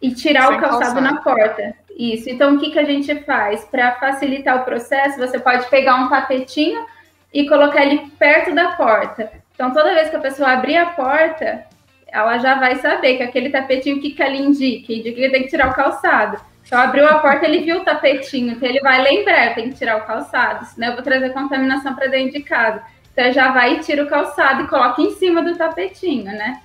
[0.00, 1.74] e tirar Sem o calçado, calçado, na porta.
[1.98, 2.28] Isso.
[2.28, 3.64] Então, o que, que a gente faz?
[3.64, 6.84] Para facilitar o processo, você pode pegar um tapetinho
[7.32, 9.32] e colocar ele perto da porta.
[9.54, 11.64] Então, toda vez que a pessoa abrir a porta,
[12.06, 14.92] ela já vai saber que aquele tapetinho, o que, que ele indica?
[14.92, 16.38] Indica que tem que tirar o calçado.
[16.66, 19.78] Então abriu a porta, ele viu o tapetinho, então ele vai lembrar, eu tenho que
[19.78, 22.82] tirar o calçado, senão eu vou trazer contaminação para dentro de casa.
[23.12, 26.60] Então já vai e tira o calçado e coloca em cima do tapetinho, né?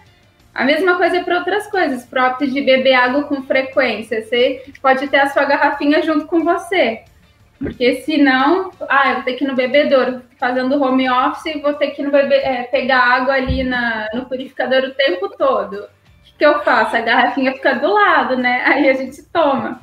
[0.54, 4.22] A mesma coisa é para outras coisas, próprias de beber água com frequência.
[4.22, 7.04] Você pode ter a sua garrafinha junto com você.
[7.58, 11.91] Porque senão, ah, eu vou ter que ir no bebedouro, fazendo home office, vou ter
[11.91, 15.76] que ir no bebe, é, pegar água ali na, no purificador o tempo todo.
[15.76, 16.97] O que, que eu faço?
[16.97, 18.64] A garrafinha fica do lado, né?
[18.66, 19.80] Aí a gente toma.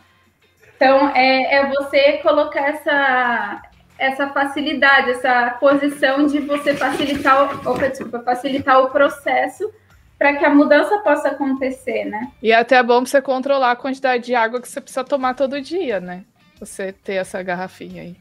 [0.79, 3.63] Então, é, é você colocar essa,
[3.99, 9.69] essa facilidade, essa posição de você facilitar, opa, desculpa, facilitar o processo
[10.17, 12.31] para que a mudança possa acontecer, né?
[12.41, 15.61] E é até bom você controlar a quantidade de água que você precisa tomar todo
[15.61, 16.23] dia, né?
[16.61, 18.17] Você ter essa garrafinha aí.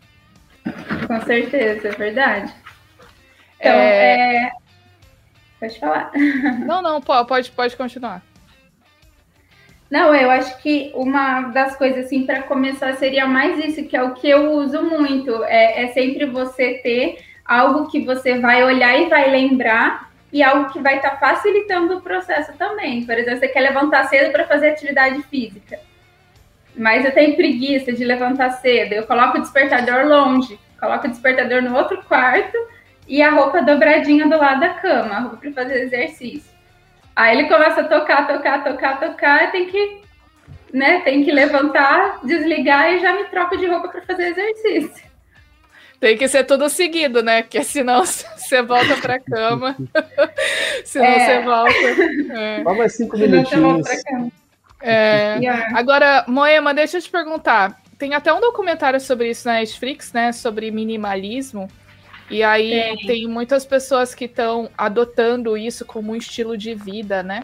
[1.05, 2.51] Com certeza, é verdade.
[3.59, 4.45] Então, é...
[4.45, 4.51] é...
[5.59, 6.11] Pode falar.
[6.65, 8.21] Não, não, pode, pode continuar.
[9.89, 14.03] Não, eu acho que uma das coisas assim para começar seria mais isso, que é
[14.03, 15.43] o que eu uso muito.
[15.45, 20.71] É, é, sempre você ter algo que você vai olhar e vai lembrar e algo
[20.71, 23.05] que vai estar tá facilitando o processo também.
[23.05, 25.79] Por exemplo, você quer levantar cedo para fazer atividade física,
[26.75, 28.91] mas eu tenho preguiça de levantar cedo.
[28.91, 32.57] Eu coloco o despertador longe, coloco o despertador no outro quarto
[33.07, 36.56] e a roupa dobradinha do lado da cama, a roupa para fazer exercício.
[37.17, 40.01] Aí ele começa a tocar, tocar, tocar, tocar, e tem que
[40.71, 41.01] né?
[41.01, 45.07] Tem que levantar, desligar e já me troco de roupa para fazer exercício.
[45.99, 47.41] Tem que ser tudo seguido, né?
[47.41, 49.75] Porque senão você volta pra cama.
[50.85, 51.25] senão é.
[51.25, 51.73] você volta.
[52.37, 52.63] É.
[52.63, 53.87] Só mais cinco minutinhos.
[54.79, 55.39] É.
[55.73, 57.81] Agora, Moema, deixa eu te perguntar.
[57.97, 60.31] Tem até um documentário sobre isso na Netflix, né?
[60.31, 61.67] Sobre minimalismo.
[62.29, 67.23] E aí tem, tem muitas pessoas que estão adotando isso como um estilo de vida,
[67.23, 67.43] né?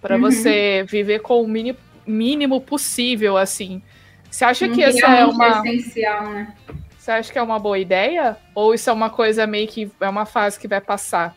[0.00, 0.22] Para uhum.
[0.22, 3.82] você viver com o mínimo, mínimo possível, assim.
[4.30, 5.62] Você acha que essa é uma.
[5.66, 6.54] Essencial, né?
[6.98, 8.36] Você acha que é uma boa ideia?
[8.54, 11.36] Ou isso é uma coisa meio que é uma fase que vai passar?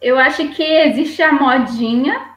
[0.00, 2.34] Eu acho que existe a modinha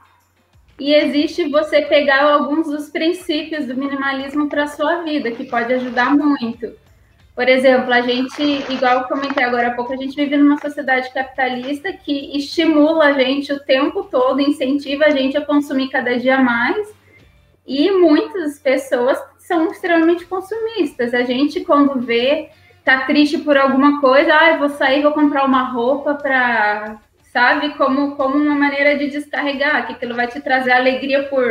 [0.80, 6.16] e existe você pegar alguns dos princípios do minimalismo para sua vida, que pode ajudar
[6.16, 6.72] muito.
[7.38, 11.14] Por exemplo, a gente, igual eu comentei agora há pouco, a gente vive numa sociedade
[11.14, 16.40] capitalista que estimula a gente o tempo todo, incentiva a gente a consumir cada dia
[16.40, 16.92] mais.
[17.64, 21.14] E muitas pessoas são extremamente consumistas.
[21.14, 22.50] A gente, quando vê,
[22.84, 26.98] tá triste por alguma coisa, ah, vou sair, vou comprar uma roupa para,
[27.32, 31.46] sabe, como, como uma maneira de descarregar, que aquilo vai te trazer alegria por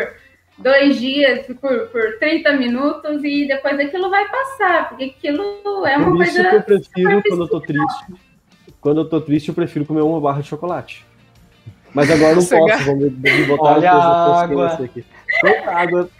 [0.59, 6.13] dois dias, por, por 30 minutos, e depois aquilo vai passar, porque aquilo é uma
[6.13, 6.51] por isso coisa.
[6.51, 8.05] Que eu prefiro quando eu tô triste.
[8.81, 11.05] Quando eu tô triste, eu prefiro comer uma barra de chocolate.
[11.93, 14.67] Mas agora não posso, vou me, me botar Olha a água.
[14.67, 15.05] aqui.
[15.67, 16.11] água.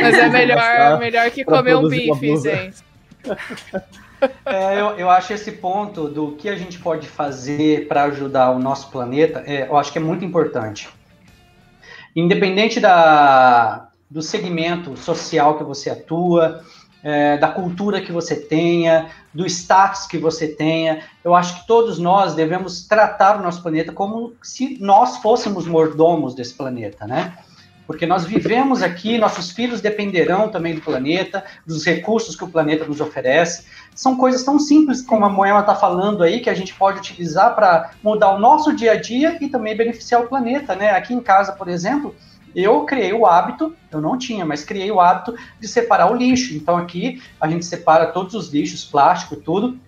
[0.00, 2.82] Mas é melhor, melhor que comer um bife, gente.
[4.46, 8.58] É, eu, eu acho esse ponto do que a gente pode fazer para ajudar o
[8.60, 10.88] nosso planeta, é, eu acho que é muito importante.
[12.14, 16.62] Independente da, do segmento social que você atua,
[17.02, 21.02] é, da cultura que você tenha, do status que você tenha.
[21.24, 26.34] Eu acho que todos nós devemos tratar o nosso planeta como se nós fôssemos mordomos
[26.34, 27.36] desse planeta, né?
[27.86, 32.84] Porque nós vivemos aqui, nossos filhos dependerão também do planeta, dos recursos que o planeta
[32.84, 33.66] nos oferece.
[33.94, 37.54] São coisas tão simples como a Moema está falando aí, que a gente pode utilizar
[37.54, 40.90] para mudar o nosso dia a dia e também beneficiar o planeta, né?
[40.90, 42.14] Aqui em casa, por exemplo,
[42.54, 46.54] eu criei o hábito, eu não tinha, mas criei o hábito de separar o lixo.
[46.54, 49.78] Então aqui a gente separa todos os lixos, plástico, tudo,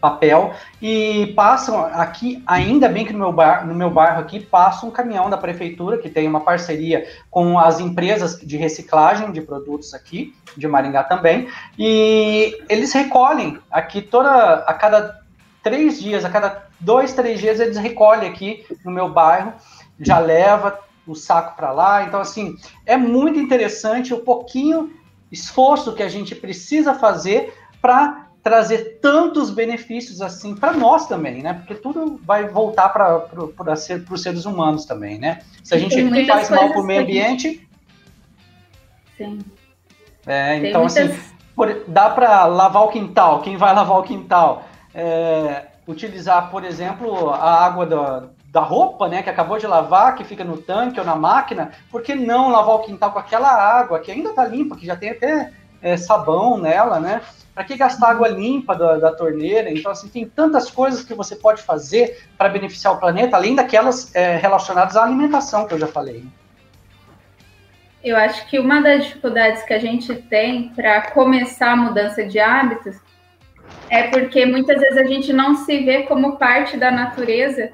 [0.00, 4.86] papel, e passam aqui, ainda bem que no meu, bar, no meu bairro aqui, passa
[4.86, 9.92] um caminhão da prefeitura, que tem uma parceria com as empresas de reciclagem de produtos
[9.94, 11.48] aqui, de Maringá também,
[11.78, 15.20] e eles recolhem aqui toda, a cada
[15.62, 19.52] três dias, a cada dois, três dias, eles recolhem aqui no meu bairro,
[20.00, 22.04] já leva, o saco para lá.
[22.04, 24.92] Então, assim, é muito interessante o pouquinho
[25.30, 31.54] esforço que a gente precisa fazer para trazer tantos benefícios assim para nós também, né?
[31.54, 35.42] Porque tudo vai voltar para ser, os seres humanos também, né?
[35.62, 37.68] Se a gente faz mal para o meio ambiente.
[39.16, 39.40] Sim.
[40.26, 41.18] É, então, assim, muitas...
[41.18, 43.42] assim, por, dá para lavar o quintal.
[43.42, 44.64] Quem vai lavar o quintal?
[44.94, 50.24] É, utilizar, por exemplo, a água do, da roupa, né, que acabou de lavar, que
[50.24, 54.00] fica no tanque ou na máquina, por que não lavar o quintal com aquela água
[54.00, 57.20] que ainda está limpa, que já tem até é, sabão nela, né?
[57.60, 59.70] Para que gastar água limpa da, da, torneira?
[59.70, 64.14] Então, assim, tem tantas coisas que você pode fazer para beneficiar o planeta, além daquelas
[64.16, 66.24] é, relacionadas à alimentação que eu já falei.
[68.02, 72.38] Eu acho que uma das dificuldades que a gente tem para começar a mudança de
[72.38, 72.96] hábitos
[73.90, 77.72] é porque muitas vezes a gente não se vê como parte da natureza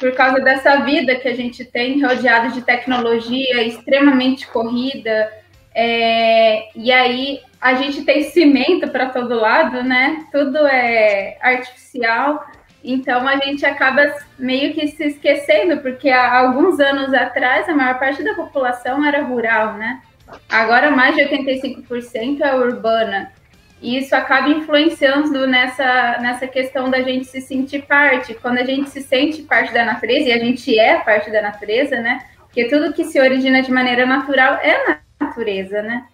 [0.00, 5.32] por causa dessa vida que a gente tem, rodeado de tecnologia extremamente corrida,
[5.78, 10.26] é, e aí a gente tem cimento para todo lado, né?
[10.30, 12.44] Tudo é artificial,
[12.84, 17.98] então a gente acaba meio que se esquecendo, porque há alguns anos atrás a maior
[17.98, 20.00] parte da população era rural, né?
[20.48, 23.32] Agora mais de 85% é urbana.
[23.80, 28.34] E isso acaba influenciando nessa, nessa questão da gente se sentir parte.
[28.34, 32.00] Quando a gente se sente parte da natureza, e a gente é parte da natureza,
[32.00, 32.24] né?
[32.38, 36.06] Porque tudo que se origina de maneira natural é natureza, né?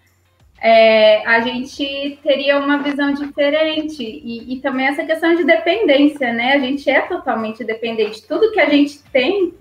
[0.63, 4.03] É, a gente teria uma visão diferente.
[4.03, 6.53] E, e, também essa questão de dependência, né?
[6.53, 8.27] A gente é totalmente dependente.
[8.27, 9.53] Tudo que a gente tem,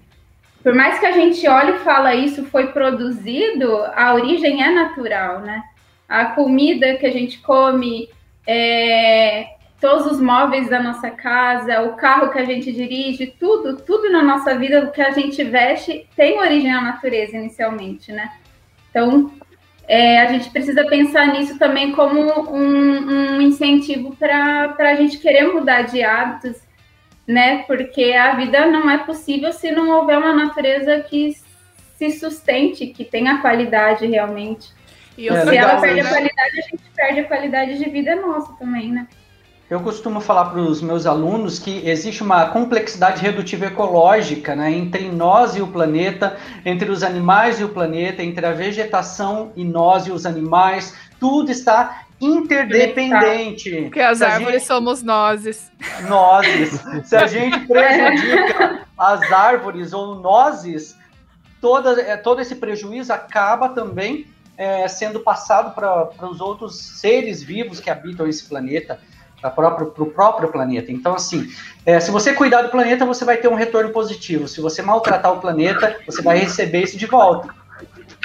[0.61, 5.39] por mais que a gente olhe e fala isso foi produzido, a origem é natural,
[5.39, 5.63] né?
[6.11, 8.09] a comida que a gente come,
[8.45, 14.11] é, todos os móveis da nossa casa, o carro que a gente dirige, tudo, tudo
[14.11, 18.29] na nossa vida, o que a gente veste, tem origem na natureza inicialmente, né?
[18.89, 19.31] Então,
[19.91, 25.51] é, a gente precisa pensar nisso também como um, um incentivo para a gente querer
[25.51, 26.61] mudar de hábitos,
[27.27, 27.63] né?
[27.63, 31.35] Porque a vida não é possível se não houver uma natureza que
[31.97, 34.71] se sustente, que tenha qualidade realmente.
[35.17, 36.09] E Se ela perde a né?
[36.09, 39.09] qualidade, a gente perde a qualidade de vida nossa também, né?
[39.71, 45.09] Eu costumo falar para os meus alunos que existe uma complexidade redutiva ecológica né, entre
[45.09, 50.07] nós e o planeta, entre os animais e o planeta, entre a vegetação e nós
[50.07, 50.93] e os animais.
[51.17, 53.83] Tudo está interdependente.
[53.83, 55.71] Porque as Se árvores somos nozes.
[56.01, 56.83] nozes.
[57.05, 60.97] Se a gente prejudica as árvores ou nozes,
[61.61, 67.79] toda, é, todo esse prejuízo acaba também é, sendo passado para os outros seres vivos
[67.79, 68.99] que habitam esse planeta,
[69.41, 70.91] para o próprio, pro próprio planeta.
[70.91, 71.47] Então, assim,
[71.85, 74.47] é, se você cuidar do planeta, você vai ter um retorno positivo.
[74.47, 77.53] Se você maltratar o planeta, você vai receber isso de volta.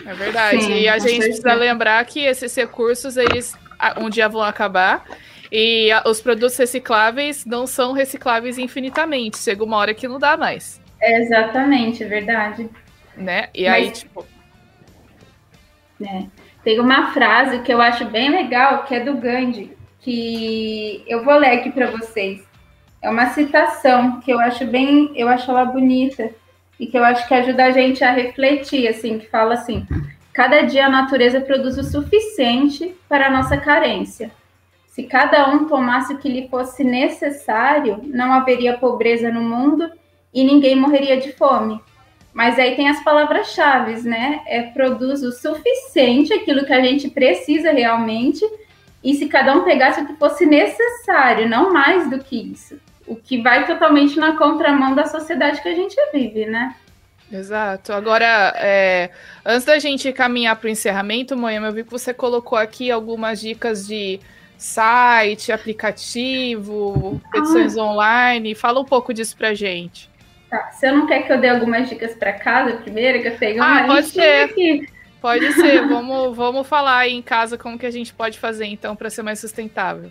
[0.05, 0.63] É verdade.
[0.63, 1.29] Sim, e a gente certeza.
[1.43, 5.05] precisa lembrar que esses recursos, eles ah, um dia vão acabar.
[5.51, 9.39] E ah, os produtos recicláveis não são recicláveis infinitamente.
[9.39, 10.81] Chega uma hora que não dá mais.
[11.01, 12.69] É exatamente, é verdade.
[13.17, 13.49] Né?
[13.55, 14.27] E Mas- aí, tipo,
[15.99, 16.29] né?
[16.63, 19.76] Tem uma frase que eu acho bem legal, que é do Gandhi,
[20.07, 22.41] que eu vou ler aqui para vocês.
[23.03, 26.31] É uma citação que eu acho bem, eu acho ela bonita
[26.79, 29.85] e que eu acho que ajuda a gente a refletir, assim, que fala assim:
[30.33, 34.31] cada dia a natureza produz o suficiente para a nossa carência.
[34.87, 39.91] Se cada um tomasse o que lhe fosse necessário, não haveria pobreza no mundo
[40.33, 41.81] e ninguém morreria de fome.
[42.33, 44.43] Mas aí tem as palavras-chave, né?
[44.47, 48.45] É produz o suficiente, aquilo que a gente precisa realmente,
[49.09, 52.77] e se cada um pegasse o que fosse necessário, não mais do que isso.
[53.07, 56.75] O que vai totalmente na contramão da sociedade que a gente vive, né?
[57.31, 57.93] Exato.
[57.93, 59.11] Agora, é,
[59.45, 63.41] antes da gente caminhar para o encerramento, Moema, eu vi que você colocou aqui algumas
[63.41, 64.19] dicas de
[64.59, 68.55] site, aplicativo, edições online.
[68.55, 70.11] Fala um pouco disso pra gente.
[70.51, 73.63] Tá, você não quer que eu dê algumas dicas para casa primeiro, que eu tenho
[73.63, 74.45] Ah, uma pode listinha ser.
[74.45, 74.89] aqui.
[75.27, 78.95] Pode ser, vamos, vamos falar aí em casa como que a gente pode fazer então
[78.95, 80.09] para ser mais sustentável.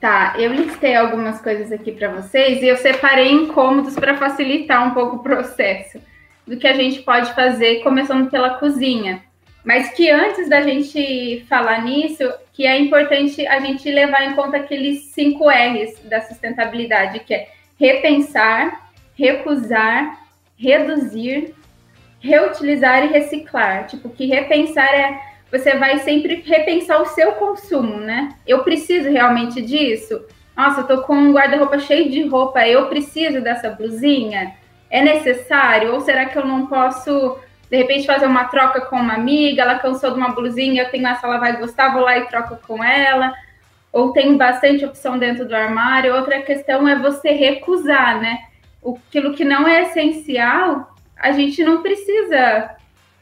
[0.00, 4.84] Tá, eu listei algumas coisas aqui para vocês e eu separei em cômodos para facilitar
[4.84, 6.00] um pouco o processo
[6.44, 9.22] do que a gente pode fazer, começando pela cozinha.
[9.64, 14.56] Mas que antes da gente falar nisso, que é importante a gente levar em conta
[14.56, 17.48] aqueles cinco R's da sustentabilidade, que é
[17.78, 20.18] repensar, recusar,
[20.56, 21.54] reduzir,
[22.20, 23.86] reutilizar e reciclar.
[23.86, 28.30] Tipo, que repensar é você vai sempre repensar o seu consumo, né?
[28.46, 30.22] Eu preciso realmente disso?
[30.54, 34.54] Nossa, eu tô com um guarda-roupa cheio de roupa, eu preciso dessa blusinha?
[34.90, 35.94] É necessário?
[35.94, 37.38] Ou será que eu não posso,
[37.70, 39.62] de repente, fazer uma troca com uma amiga?
[39.62, 42.58] Ela cansou de uma blusinha, eu tenho essa, ela vai gostar, vou lá e troco
[42.66, 43.32] com ela.
[43.90, 46.14] Ou tem bastante opção dentro do armário.
[46.14, 48.38] Outra questão é você recusar, né?
[48.84, 52.76] Aquilo que não é essencial, a gente não precisa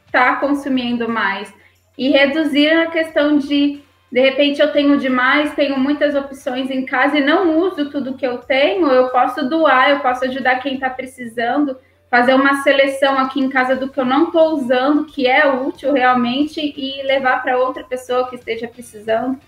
[0.07, 1.53] estar consumindo mais
[1.97, 7.19] e reduzir a questão de de repente eu tenho demais, tenho muitas opções em casa
[7.19, 10.89] e não uso tudo que eu tenho, eu posso doar, eu posso ajudar quem está
[10.89, 11.77] precisando,
[12.09, 15.93] fazer uma seleção aqui em casa do que eu não estou usando, que é útil
[15.93, 19.39] realmente, e levar para outra pessoa que esteja precisando.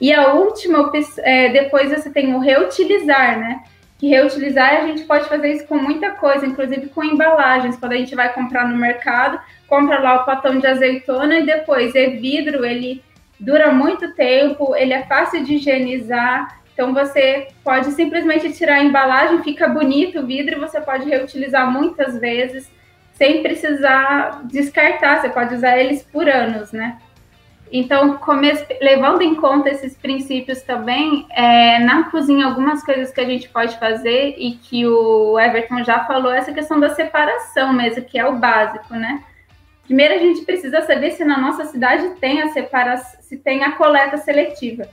[0.00, 3.64] E a última, é, depois você tem o reutilizar, né?
[3.98, 7.76] Que reutilizar a gente pode fazer isso com muita coisa, inclusive com embalagens.
[7.76, 11.94] Quando a gente vai comprar no mercado, compra lá o potão de azeitona e depois
[11.94, 13.02] é vidro, ele
[13.38, 16.60] dura muito tempo, ele é fácil de higienizar.
[16.72, 22.18] Então você pode simplesmente tirar a embalagem, fica bonito o vidro você pode reutilizar muitas
[22.18, 22.68] vezes
[23.12, 25.20] sem precisar descartar.
[25.20, 26.98] Você pode usar eles por anos, né?
[27.76, 28.20] Então,
[28.80, 33.76] levando em conta esses princípios também, é, na cozinha, algumas coisas que a gente pode
[33.80, 38.36] fazer e que o Everton já falou, essa questão da separação mesmo, que é o
[38.36, 39.24] básico, né?
[39.82, 43.72] Primeiro, a gente precisa saber se na nossa cidade tem a separação, se tem a
[43.72, 44.88] coleta seletiva.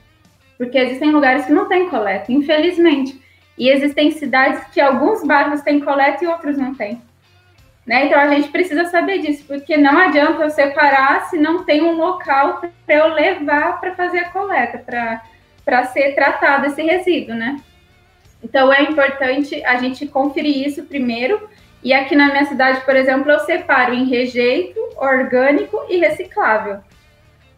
[0.58, 3.22] Porque existem lugares que não tem coleta, infelizmente.
[3.56, 7.00] E existem cidades que alguns bairros têm coleta e outros não têm.
[7.84, 8.06] Né?
[8.06, 11.96] Então a gente precisa saber disso, porque não adianta eu separar se não tem um
[11.96, 14.78] local para eu levar para fazer a coleta,
[15.64, 17.60] para ser tratado esse resíduo, né?
[18.42, 21.48] Então é importante a gente conferir isso primeiro.
[21.82, 26.78] E aqui na minha cidade, por exemplo, eu separo em rejeito, orgânico e reciclável.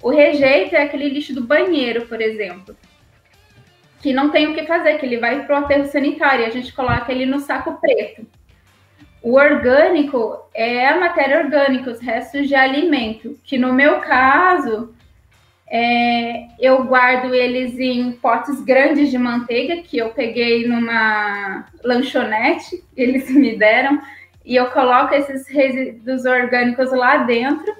[0.03, 2.75] O rejeito é aquele lixo do banheiro, por exemplo,
[4.01, 6.73] que não tem o que fazer, que ele vai para o aterro sanitário, a gente
[6.73, 8.27] coloca ele no saco preto.
[9.25, 14.95] O orgânico é a matéria orgânica, os restos de alimento, que no meu caso,
[15.67, 23.31] é, eu guardo eles em potes grandes de manteiga, que eu peguei numa lanchonete, eles
[23.31, 23.99] me deram.
[24.45, 27.75] e eu coloco esses resíduos orgânicos lá dentro.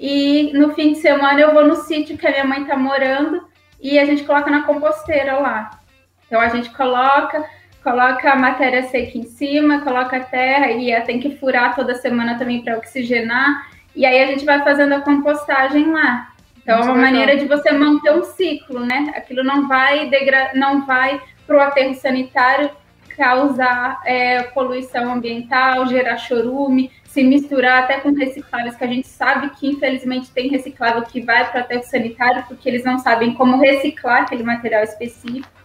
[0.00, 3.46] E no fim de semana eu vou no sítio que a minha mãe está morando
[3.78, 5.78] e a gente coloca na composteira lá.
[6.26, 7.44] Então a gente coloca,
[7.86, 12.36] coloca a matéria seca em cima, coloca a terra e tem que furar toda semana
[12.36, 13.70] também para oxigenar.
[13.94, 16.32] E aí a gente vai fazendo a compostagem lá.
[16.60, 17.12] Então Muito é uma legal.
[17.12, 19.12] maneira de você manter um ciclo, né?
[19.14, 22.70] Aquilo não vai degra não vai para o aterro sanitário
[23.16, 29.48] causar é, poluição ambiental, gerar chorume, se misturar até com recicláveis, que a gente sabe
[29.50, 33.58] que infelizmente tem reciclável que vai para o aterro sanitário, porque eles não sabem como
[33.58, 35.55] reciclar aquele material específico.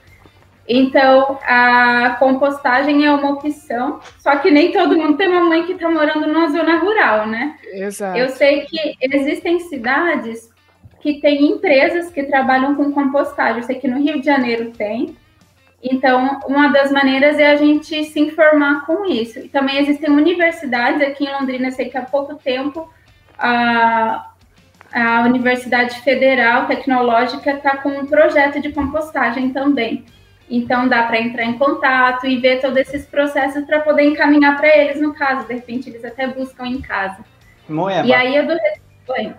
[0.67, 5.73] Então, a compostagem é uma opção, só que nem todo mundo tem uma mãe que
[5.73, 7.57] está morando numa zona rural, né?
[7.73, 8.17] Exato.
[8.17, 10.49] Eu sei que existem cidades
[11.01, 13.57] que têm empresas que trabalham com compostagem.
[13.57, 15.15] Eu sei que no Rio de Janeiro tem,
[15.83, 19.39] então, uma das maneiras é a gente se informar com isso.
[19.39, 22.87] E também existem universidades, aqui em Londrina, sei que há pouco tempo
[23.37, 24.31] a,
[24.93, 30.05] a Universidade Federal Tecnológica está com um projeto de compostagem também.
[30.51, 34.67] Então, dá para entrar em contato e ver todos esses processos para poder encaminhar para
[34.77, 35.47] eles, no caso.
[35.47, 37.19] De repente, eles até buscam em casa.
[37.69, 38.05] Moema.
[38.05, 38.57] E aí eu dou.
[39.09, 39.33] Oi.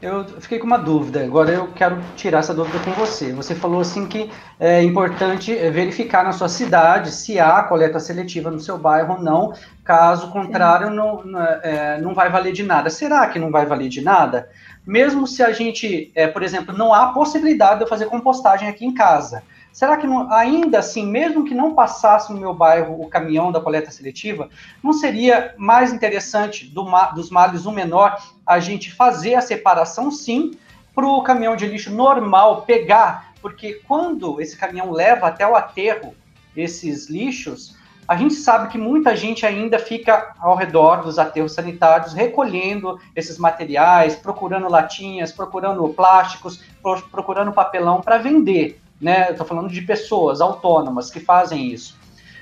[0.00, 3.32] Eu fiquei com uma dúvida, agora eu quero tirar essa dúvida com você.
[3.32, 4.30] Você falou assim que
[4.60, 9.54] é importante verificar na sua cidade se há coleta seletiva no seu bairro ou não,
[9.82, 11.24] caso contrário, não,
[11.62, 12.90] é, não vai valer de nada.
[12.90, 14.50] Será que não vai valer de nada?
[14.86, 18.84] Mesmo se a gente, é, por exemplo, não há possibilidade de eu fazer compostagem aqui
[18.84, 19.42] em casa.
[19.76, 23.60] Será que não, ainda assim, mesmo que não passasse no meu bairro o caminhão da
[23.60, 24.48] coleta seletiva,
[24.82, 26.82] não seria mais interessante do,
[27.14, 28.16] dos males um menor
[28.46, 30.52] a gente fazer a separação, sim,
[30.94, 33.34] para o caminhão de lixo normal pegar?
[33.42, 36.14] Porque quando esse caminhão leva até o aterro
[36.56, 37.76] esses lixos,
[38.08, 43.36] a gente sabe que muita gente ainda fica ao redor dos aterros sanitários recolhendo esses
[43.36, 46.64] materiais, procurando latinhas, procurando plásticos,
[47.12, 49.30] procurando papelão para vender né?
[49.30, 51.98] Estou falando de pessoas autônomas que fazem isso.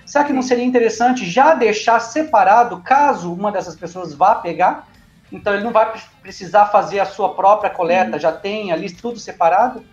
[0.06, 4.86] Será que não seria interessante já deixar separado caso uma dessas pessoas vá pegar?
[5.32, 9.84] Então ele não vai precisar fazer a sua própria coleta, já tem ali tudo separado?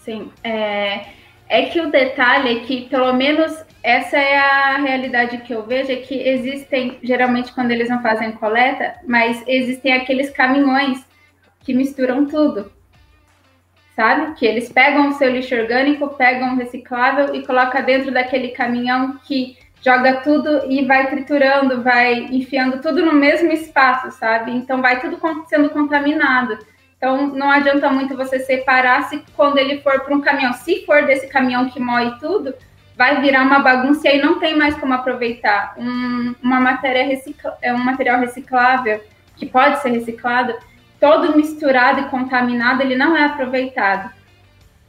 [0.00, 1.04] Sim, é,
[1.48, 5.92] é que o detalhe é que pelo menos essa é a realidade que eu vejo,
[5.92, 11.04] é que existem, geralmente quando eles não fazem coleta, mas existem aqueles caminhões
[11.60, 12.72] que misturam tudo
[14.00, 14.32] sabe?
[14.32, 19.18] Que eles pegam o seu lixo orgânico, pegam o reciclável e coloca dentro daquele caminhão
[19.26, 24.52] que joga tudo e vai triturando, vai enfiando tudo no mesmo espaço, sabe?
[24.52, 26.58] Então vai tudo sendo contaminado.
[26.96, 31.04] Então não adianta muito você separar se quando ele for para um caminhão, se for
[31.04, 32.54] desse caminhão que moe tudo,
[32.96, 35.74] vai virar uma bagunça e aí não tem mais como aproveitar.
[35.76, 39.02] Um, uma matéria recicla, é um material reciclável
[39.36, 40.54] que pode ser reciclado,
[41.00, 44.10] todo misturado e contaminado, ele não é aproveitado.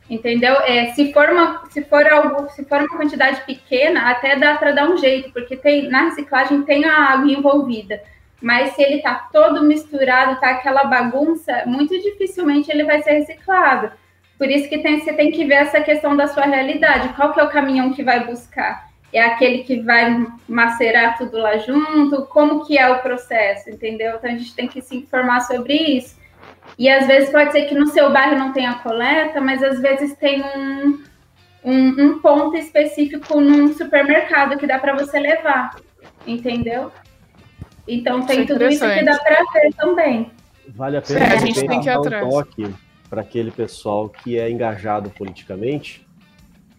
[0.10, 0.56] Entendeu?
[0.66, 4.74] É, se for uma se for algo, se for uma quantidade pequena, até dá para
[4.74, 8.02] dar um jeito, porque tem na reciclagem tem a água envolvida.
[8.42, 13.92] Mas se ele está todo misturado, tá aquela bagunça, muito dificilmente ele vai ser reciclado.
[14.38, 17.14] Por isso que tem, você tem que ver essa questão da sua realidade.
[17.14, 18.91] Qual que é o caminhão que vai buscar?
[19.14, 22.26] É aquele que vai macerar tudo lá junto?
[22.28, 24.16] Como que é o processo, entendeu?
[24.16, 26.20] Então a gente tem que se informar sobre isso.
[26.78, 30.16] E às vezes pode ser que no seu bairro não tenha coleta, mas às vezes
[30.16, 31.04] tem um,
[31.64, 35.76] um, um ponto específico num supermercado que dá para você levar,
[36.26, 36.92] entendeu?
[37.88, 40.32] Então tem isso é tudo isso que dá para ver também.
[40.70, 42.74] Vale a pena é, a gente tem que dar um toque
[43.10, 46.08] para aquele pessoal que é engajado politicamente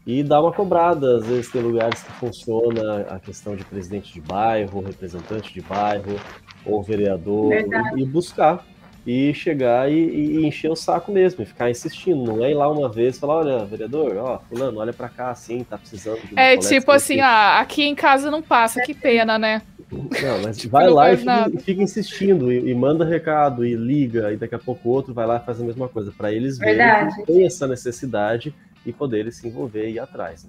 [0.06, 1.16] e dá uma cobrada.
[1.16, 6.18] Às vezes tem lugares que funciona a questão de presidente de bairro, representante de bairro,
[6.64, 8.64] ou vereador, e, e, buscar.
[9.04, 12.22] E chegar e, e, encher o saco mesmo, e ficar insistindo.
[12.22, 15.30] Não é ir lá uma vez e falar: olha, vereador, ó, fulano, olha pra cá
[15.30, 19.40] assim, tá precisando de É tipo assim, ah, aqui em casa não passa, que pena,
[19.40, 19.62] né?
[19.90, 24.36] Não, mas vai lá e fica, fica, insistindo e, e, manda recado e liga, e
[24.36, 27.08] daqui a pouco o outro vai lá e faz a mesma coisa, para eles verem
[27.08, 28.54] que tem essa necessidade
[28.84, 30.44] e poder se envolver e ir atrás.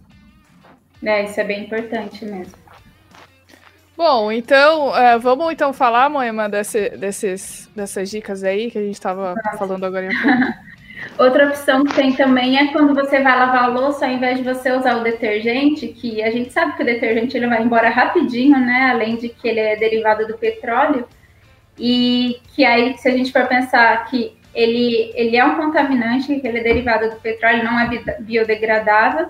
[1.02, 1.22] Né?
[1.22, 2.54] É, isso é bem importante mesmo.
[3.96, 8.96] Bom, então, uh, vamos então falar, Moema, desse, desses, dessas dicas aí que a gente
[8.96, 10.64] estava falando agora em pouco.
[11.18, 14.44] Outra opção que tem também é quando você vai lavar a louça, ao invés de
[14.44, 18.58] você usar o detergente, que a gente sabe que o detergente ele vai embora rapidinho,
[18.58, 18.90] né?
[18.90, 21.06] Além de que ele é derivado do petróleo.
[21.78, 26.60] E que aí, se a gente for pensar que ele, ele é um contaminante, ele
[26.60, 27.90] é derivado do petróleo, não é
[28.20, 29.28] biodegradável.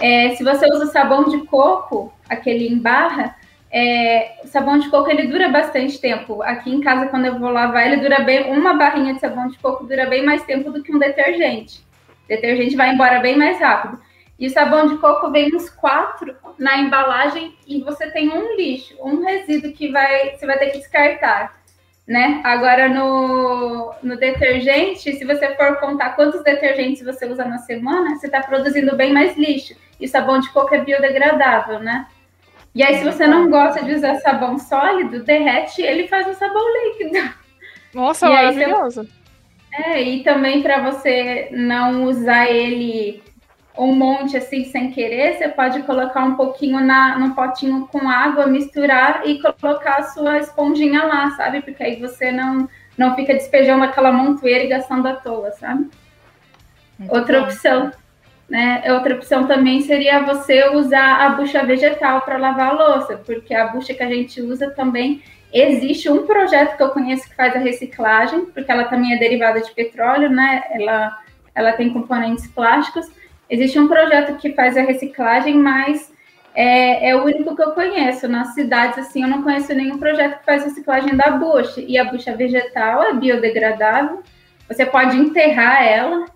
[0.00, 3.36] É, se você usa sabão de coco, aquele em barra,
[3.70, 6.42] é, sabão de coco ele dura bastante tempo.
[6.42, 8.50] Aqui em casa, quando eu vou lavar, ele dura bem.
[8.50, 11.80] Uma barrinha de sabão de coco dura bem mais tempo do que um detergente.
[12.24, 14.00] O detergente vai embora bem mais rápido.
[14.38, 18.94] E o sabão de coco vem uns quatro na embalagem e você tem um lixo,
[19.02, 21.57] um resíduo que vai, você vai ter que descartar.
[22.08, 22.40] Né?
[22.42, 28.26] Agora no, no detergente, se você for contar quantos detergentes você usa na semana, você
[28.26, 29.74] está produzindo bem mais lixo.
[30.00, 32.06] E sabão de coco é biodegradável, né?
[32.74, 36.34] E aí, se você não gosta de usar sabão sólido, derrete ele e faz um
[36.34, 37.34] sabão líquido.
[37.92, 39.00] Nossa, e maravilhoso.
[39.74, 43.22] Aí, é, e também para você não usar ele
[43.78, 48.46] um monte assim sem querer, você pode colocar um pouquinho na, no potinho com água,
[48.46, 51.62] misturar e colocar a sua esponjinha lá, sabe?
[51.62, 55.88] Porque aí você não, não fica despejando aquela montoeira e gastando à toa, sabe?
[56.98, 57.46] Muito Outra bom.
[57.46, 57.92] opção
[58.48, 58.82] né?
[58.94, 63.66] Outra opção também seria você usar a bucha vegetal para lavar a louça, porque a
[63.66, 65.22] bucha que a gente usa também
[65.52, 69.60] existe um projeto que eu conheço que faz a reciclagem, porque ela também é derivada
[69.60, 70.64] de petróleo, né?
[70.70, 71.18] Ela,
[71.54, 73.06] ela tem componentes plásticos.
[73.50, 76.12] Existe um projeto que faz a reciclagem, mas
[76.54, 78.28] é, é, o único que eu conheço.
[78.28, 81.80] Nas cidades, assim, eu não conheço nenhum projeto que faz reciclagem da bucha.
[81.80, 84.22] E a bucha vegetal é biodegradável.
[84.68, 86.26] Você pode enterrar ela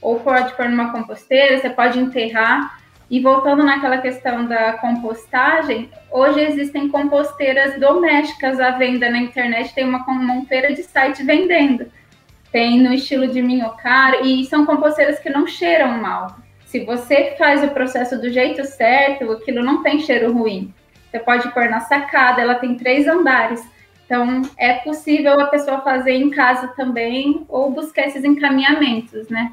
[0.00, 2.80] ou pode pôr numa composteira, você pode enterrar.
[3.10, 9.84] E voltando naquela questão da compostagem, hoje existem composteiras domésticas à venda na internet, tem
[9.84, 11.90] uma monteira de site vendendo.
[12.52, 16.36] Tem no estilo de minhocar, e são composteiras que não cheiram mal.
[16.66, 20.72] Se você faz o processo do jeito certo, aquilo não tem cheiro ruim.
[21.10, 23.60] Você pode pôr na sacada, ela tem três andares.
[24.04, 29.52] Então, é possível a pessoa fazer em casa também, ou buscar esses encaminhamentos, né?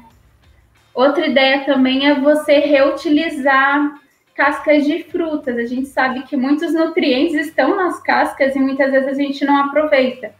[0.94, 4.00] Outra ideia também é você reutilizar
[4.34, 5.56] cascas de frutas.
[5.56, 9.56] A gente sabe que muitos nutrientes estão nas cascas e muitas vezes a gente não
[9.64, 10.32] aproveita.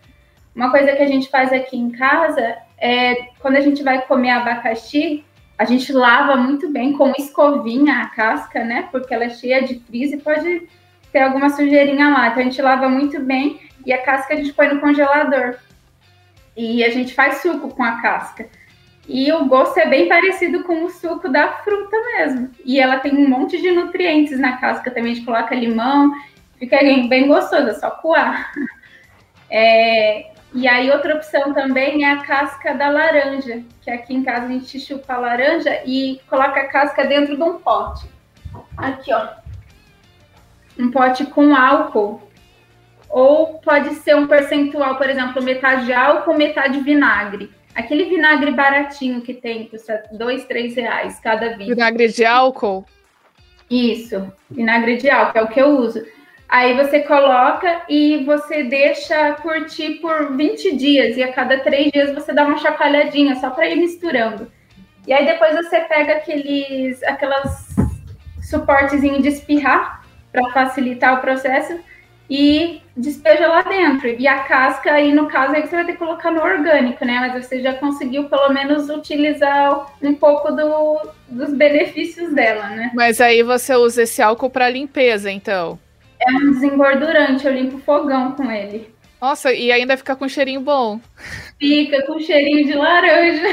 [0.58, 4.30] Uma coisa que a gente faz aqui em casa é quando a gente vai comer
[4.30, 5.24] abacaxi,
[5.56, 8.88] a gente lava muito bem com escovinha a casca, né?
[8.90, 10.68] Porque ela é cheia de frizz e pode
[11.12, 12.26] ter alguma sujeirinha lá.
[12.26, 15.54] Então a gente lava muito bem e a casca a gente põe no congelador.
[16.56, 18.48] E a gente faz suco com a casca.
[19.06, 22.50] E o gosto é bem parecido com o suco da fruta mesmo.
[22.64, 25.12] E ela tem um monte de nutrientes na casca também.
[25.12, 26.12] A gente coloca limão,
[26.58, 28.52] fica bem gostoso, é só coar.
[29.50, 34.46] É, e aí, outra opção também é a casca da laranja, que aqui em casa
[34.46, 38.06] a gente chupa a laranja e coloca a casca dentro de um pote.
[38.76, 39.28] Aqui, ó.
[40.78, 42.22] Um pote com álcool.
[43.10, 47.50] Ou pode ser um percentual, por exemplo, metade álcool, metade vinagre.
[47.74, 51.74] Aquele vinagre baratinho que tem, custa dois, três reais cada vinho.
[51.74, 52.84] Vinagre de álcool?
[53.70, 56.04] Isso, vinagre de álcool, é o que eu uso.
[56.48, 62.14] Aí você coloca e você deixa curtir por 20 dias, e a cada três dias
[62.14, 64.50] você dá uma chacoalhadinha, só para ir misturando.
[65.06, 67.68] E aí depois você pega aqueles aquelas
[68.42, 71.78] suportezinho de espirrar para facilitar o processo
[72.30, 74.08] e despeja lá dentro.
[74.08, 77.20] E a casca, aí no caso, aí você vai ter que colocar no orgânico, né?
[77.20, 82.90] Mas você já conseguiu pelo menos utilizar um pouco do, dos benefícios dela, né?
[82.94, 85.78] Mas aí você usa esse álcool para limpeza, então?
[86.28, 88.92] É um desengordurante, eu limpo fogão com ele.
[89.20, 91.00] Nossa, e ainda fica com cheirinho bom.
[91.58, 93.48] Fica com cheirinho de laranja.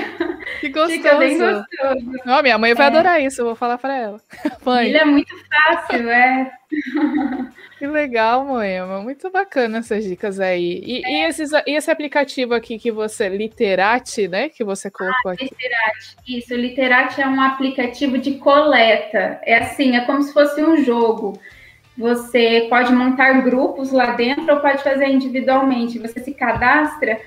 [0.59, 0.91] Que gostoso.
[0.93, 2.21] Fica bem gostoso.
[2.23, 2.89] Não, minha mãe vai é.
[2.89, 4.21] adorar isso, eu vou falar para ela.
[4.63, 4.87] Mãe.
[4.87, 6.51] Ele é muito fácil, é.
[7.77, 9.01] Que legal, Moema.
[9.01, 10.81] Muito bacana essas dicas aí.
[10.85, 11.09] E, é.
[11.09, 14.47] e, esses, e esse aplicativo aqui que você, Literate, né?
[14.47, 15.43] Que você colocou ah, aqui.
[15.43, 16.55] Literate, isso.
[16.55, 19.41] Literate é um aplicativo de coleta.
[19.43, 21.37] É assim, é como se fosse um jogo.
[21.97, 25.99] Você pode montar grupos lá dentro ou pode fazer individualmente.
[25.99, 27.19] Você se cadastra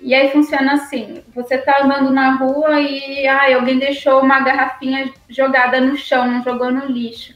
[0.00, 5.12] e aí funciona assim: você tá andando na rua e ah, alguém deixou uma garrafinha
[5.28, 7.34] jogada no chão, não jogou no lixo.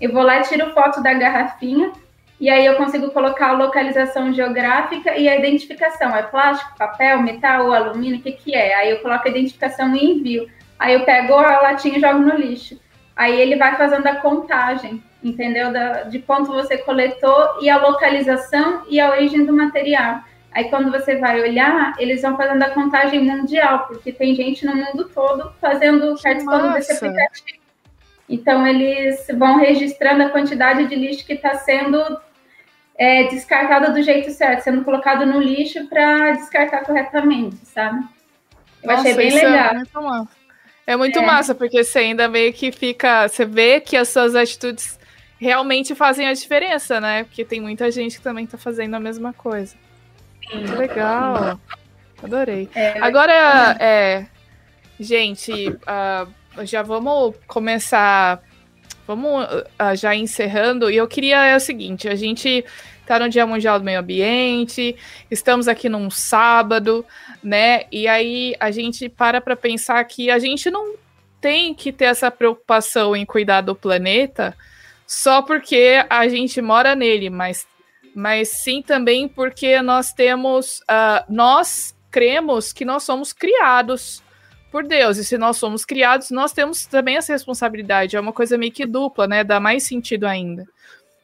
[0.00, 1.92] Eu vou lá e tiro foto da garrafinha
[2.40, 6.14] e aí eu consigo colocar a localização geográfica e a identificação.
[6.14, 8.74] É plástico, papel, metal, alumínio, o que, que é?
[8.76, 10.48] Aí eu coloco a identificação e envio.
[10.78, 12.80] Aí eu pego a latinha e jogo no lixo.
[13.16, 15.72] Aí ele vai fazendo a contagem, entendeu?
[15.72, 20.20] Da, de quanto você coletou e a localização e a origem do material.
[20.52, 24.74] Aí quando você vai olhar, eles vão fazendo a contagem mundial, porque tem gente no
[24.74, 27.58] mundo todo fazendo, participando desse aplicativo.
[28.28, 31.98] Então eles vão registrando a quantidade de lixo que está sendo
[32.96, 38.04] é, descartado do jeito certo, sendo colocado no lixo para descartar corretamente, sabe?
[38.82, 39.70] Eu Nossa, achei bem é legal.
[39.70, 40.38] É muito massa.
[40.86, 41.22] É muito é.
[41.22, 43.28] massa, porque você ainda meio que fica.
[43.28, 44.97] Você vê que as suas atitudes
[45.38, 47.24] realmente fazem a diferença, né?
[47.24, 49.76] Porque tem muita gente que também está fazendo a mesma coisa.
[50.52, 51.60] Muito legal.
[52.22, 52.68] Adorei.
[52.74, 54.26] É, Agora, é,
[54.98, 58.42] gente, uh, já vamos começar.
[59.06, 60.90] Vamos uh, já encerrando.
[60.90, 62.64] E eu queria é o seguinte: a gente
[63.00, 64.94] está no Dia Mundial do Meio Ambiente,
[65.30, 67.06] estamos aqui num sábado,
[67.42, 67.84] né?
[67.90, 70.94] E aí a gente para para pensar que a gente não
[71.40, 74.54] tem que ter essa preocupação em cuidar do planeta
[75.08, 77.66] só porque a gente mora nele, mas,
[78.14, 84.22] mas sim também porque nós temos, uh, nós cremos que nós somos criados
[84.70, 88.58] por Deus, e se nós somos criados, nós temos também essa responsabilidade, é uma coisa
[88.58, 89.42] meio que dupla, né?
[89.42, 90.66] Dá mais sentido ainda.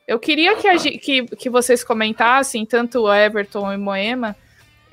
[0.09, 4.35] Eu queria que, a, que, que vocês comentassem, tanto o Everton e Moema,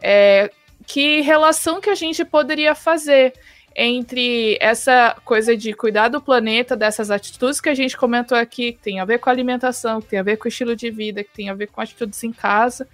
[0.01, 0.51] é,
[0.85, 3.33] que relação que a gente poderia fazer
[3.75, 8.79] entre essa coisa de cuidar do planeta, dessas atitudes que a gente comentou aqui, que
[8.79, 11.49] tem a ver com alimentação, que tem a ver com estilo de vida, que tem
[11.49, 12.87] a ver com atitudes em casa,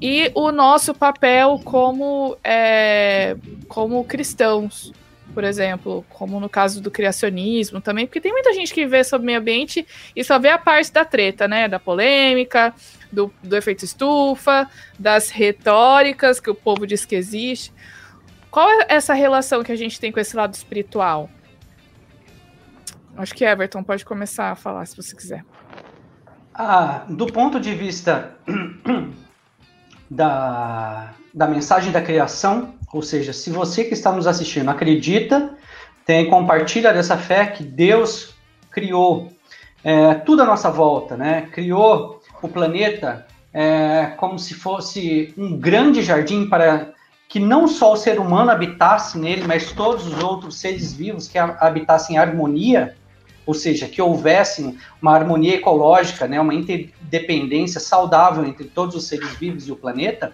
[0.00, 3.36] e o nosso papel como, é,
[3.68, 4.92] como cristãos
[5.34, 9.26] por exemplo, como no caso do criacionismo também, porque tem muita gente que vê sobre
[9.26, 11.68] meio ambiente e só vê a parte da treta, né?
[11.68, 12.74] Da polêmica,
[13.12, 14.68] do, do efeito estufa,
[14.98, 17.72] das retóricas que o povo diz que existe.
[18.50, 21.28] Qual é essa relação que a gente tem com esse lado espiritual?
[23.16, 25.44] Acho que Everton pode começar a falar se você quiser.
[26.54, 28.36] Ah, do ponto de vista
[30.10, 35.56] da, da mensagem da criação, ou seja, se você que está nos assistindo acredita,
[36.06, 38.34] tem compartilha dessa fé que Deus
[38.70, 39.30] criou
[39.84, 41.48] é, tudo à nossa volta, né?
[41.52, 46.92] Criou o planeta é, como se fosse um grande jardim para
[47.28, 51.38] que não só o ser humano habitasse nele, mas todos os outros seres vivos que
[51.38, 52.96] habitassem em harmonia,
[53.44, 59.30] ou seja, que houvesse uma harmonia ecológica, né, uma interdependência saudável entre todos os seres
[59.34, 60.32] vivos e o planeta.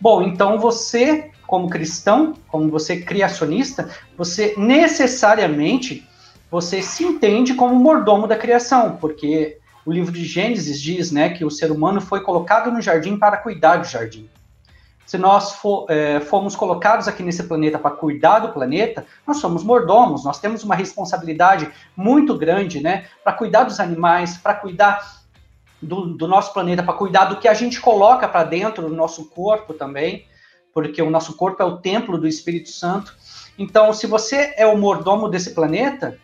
[0.00, 6.08] Bom, então você como cristão, como você criacionista, você necessariamente
[6.50, 11.44] você se entende como mordomo da criação, porque o livro de Gênesis diz, né, que
[11.44, 14.28] o ser humano foi colocado no jardim para cuidar do jardim.
[15.06, 19.62] Se nós for, é, fomos colocados aqui nesse planeta para cuidar do planeta, nós somos
[19.62, 25.22] mordomos, nós temos uma responsabilidade muito grande, né, para cuidar dos animais, para cuidar
[25.80, 29.26] do, do nosso planeta, para cuidar do que a gente coloca para dentro do nosso
[29.26, 30.26] corpo também
[30.74, 33.16] porque o nosso corpo é o templo do Espírito Santo.
[33.56, 36.18] Então, se você é o mordomo desse planeta,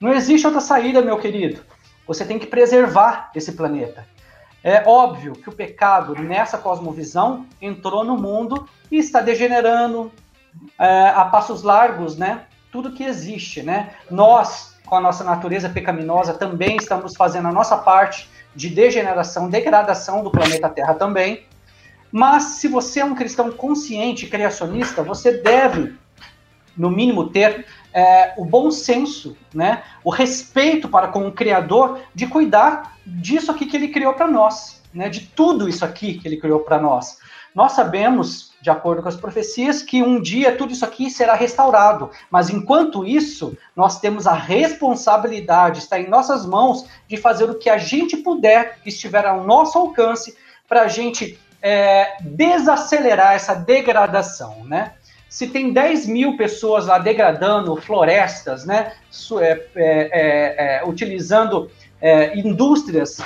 [0.00, 1.60] não existe outra saída, meu querido.
[2.06, 4.06] Você tem que preservar esse planeta.
[4.62, 10.12] É óbvio que o pecado nessa cosmovisão entrou no mundo e está degenerando
[10.78, 12.44] é, a passos largos, né?
[12.70, 13.94] Tudo que existe, né?
[14.10, 20.22] Nós, com a nossa natureza pecaminosa, também estamos fazendo a nossa parte de degeneração, degradação
[20.22, 21.46] do planeta Terra também.
[22.12, 25.94] Mas se você é um cristão consciente, criacionista, você deve,
[26.76, 32.26] no mínimo, ter é, o bom senso, né, o respeito para com o Criador de
[32.26, 36.36] cuidar disso aqui que ele criou para nós, né, de tudo isso aqui que ele
[36.36, 37.18] criou para nós.
[37.54, 42.10] Nós sabemos, de acordo com as profecias, que um dia tudo isso aqui será restaurado,
[42.30, 47.68] mas enquanto isso, nós temos a responsabilidade, está em nossas mãos, de fazer o que
[47.68, 50.36] a gente puder, que estiver ao nosso alcance,
[50.68, 54.94] para a gente é, desacelerar essa degradação, né?
[55.30, 58.92] Se tem 10 mil pessoas lá degradando florestas, né?
[59.40, 61.70] É, é, é, é, utilizando
[62.02, 63.18] é, indústrias,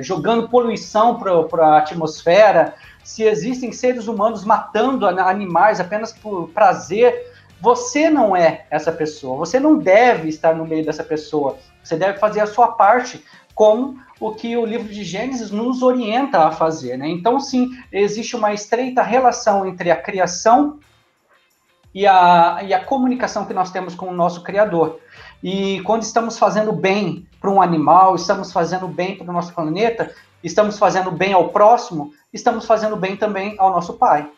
[0.00, 2.74] jogando poluição para a atmosfera,
[3.04, 7.30] se existem seres humanos matando animais apenas por prazer,
[7.60, 9.36] você não é essa pessoa.
[9.36, 11.58] Você não deve estar no meio dessa pessoa.
[11.82, 13.22] Você deve fazer a sua parte
[13.54, 16.96] como o que o livro de Gênesis nos orienta a fazer.
[16.96, 17.08] Né?
[17.08, 20.78] Então, sim, existe uma estreita relação entre a criação
[21.94, 25.00] e a, e a comunicação que nós temos com o nosso Criador.
[25.42, 30.12] E quando estamos fazendo bem para um animal, estamos fazendo bem para o nosso planeta,
[30.42, 34.30] estamos fazendo bem ao próximo, estamos fazendo bem também ao nosso Pai.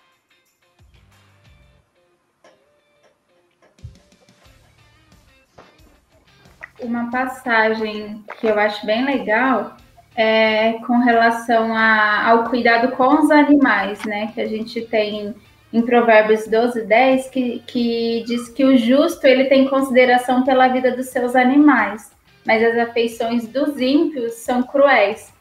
[6.83, 9.77] uma passagem que eu acho bem legal
[10.17, 14.33] é com relação a, ao cuidado com os animais, né?
[14.35, 15.35] Que a gente tem
[15.73, 20.91] em Provérbios 12, 10, que, que diz que o justo ele tem consideração pela vida
[20.91, 22.11] dos seus animais,
[22.45, 25.33] mas as afeições dos ímpios são cruéis.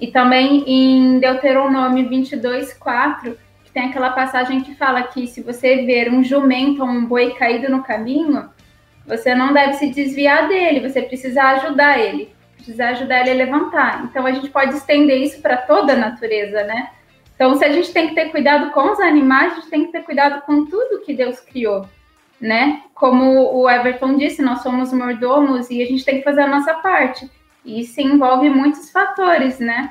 [0.00, 5.84] E também em Deuteronômio 22, 4, que tem aquela passagem que fala que se você
[5.84, 8.48] ver um jumento ou um boi caído no caminho,
[9.06, 12.32] você não deve se desviar dele, você precisa ajudar ele.
[12.56, 14.04] precisar ajudar ele a levantar.
[14.04, 16.88] Então a gente pode estender isso para toda a natureza, né?
[17.34, 19.92] Então, se a gente tem que ter cuidado com os animais, a gente tem que
[19.92, 21.86] ter cuidado com tudo que Deus criou,
[22.40, 22.82] né?
[22.94, 26.74] Como o Everton disse, nós somos mordomos e a gente tem que fazer a nossa
[26.74, 27.28] parte.
[27.64, 29.90] E isso envolve muitos fatores, né?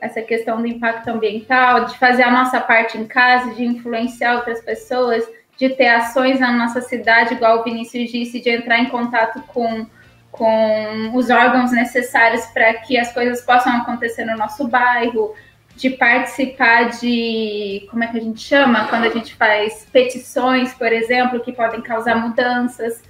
[0.00, 4.62] Essa questão do impacto ambiental, de fazer a nossa parte em casa, de influenciar outras
[4.62, 5.28] pessoas,
[5.58, 9.84] de ter ações na nossa cidade, igual o Vinícius disse, de entrar em contato com,
[10.30, 15.34] com os órgãos necessários para que as coisas possam acontecer no nosso bairro,
[15.78, 18.88] de participar de, como é que a gente chama?
[18.88, 23.00] Quando a gente faz petições, por exemplo, que podem causar mudanças.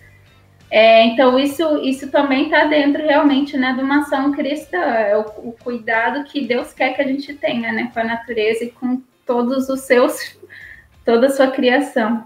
[0.70, 5.22] É, então, isso, isso também está dentro realmente né, de uma ação cristã, é o,
[5.48, 9.02] o, cuidado que Deus quer que a gente tenha né, com a natureza e com
[9.24, 10.38] todos os seus,
[11.06, 12.22] toda a sua criação.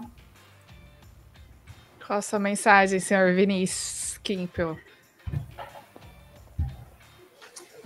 [2.05, 4.77] Qual a sua mensagem, senhor Vinícius Kimpel?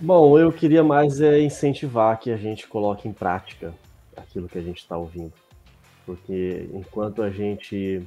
[0.00, 3.74] Bom, eu queria mais é incentivar que a gente coloque em prática
[4.16, 5.32] aquilo que a gente está ouvindo.
[6.06, 8.06] Porque enquanto a gente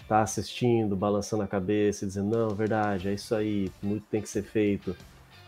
[0.00, 4.28] está assistindo, balançando a cabeça e dizendo, não, verdade, é isso aí, muito tem que
[4.28, 4.96] ser feito,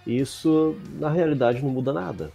[0.07, 2.31] isso na realidade não muda nada.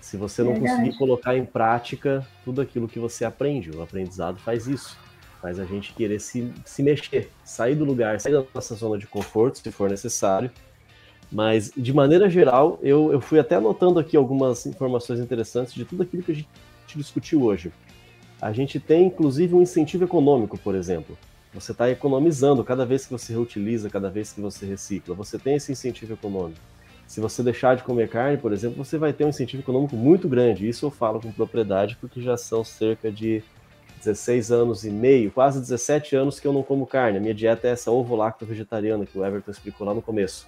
[0.00, 0.76] Se você não verdade.
[0.76, 4.96] conseguir colocar em prática tudo aquilo que você aprende, o aprendizado faz isso.
[5.42, 9.06] Faz a gente querer se, se mexer, sair do lugar, sair da nossa zona de
[9.06, 10.50] conforto, se for necessário,
[11.30, 16.02] mas, de maneira geral, eu, eu fui até anotando aqui algumas informações interessantes de tudo
[16.02, 16.48] aquilo que a gente
[16.96, 17.72] discutiu hoje.
[18.40, 21.16] A gente tem, inclusive, um incentivo econômico, por exemplo.
[21.54, 25.14] Você está economizando cada vez que você reutiliza, cada vez que você recicla.
[25.14, 26.60] Você tem esse incentivo econômico.
[27.06, 30.28] Se você deixar de comer carne, por exemplo, você vai ter um incentivo econômico muito
[30.28, 30.68] grande.
[30.68, 33.42] Isso eu falo com propriedade porque já são cerca de
[33.98, 37.18] 16 anos e meio, quase 17 anos que eu não como carne.
[37.18, 40.46] A minha dieta é essa ovo-lacto vegetariana que o Everton explicou lá no começo.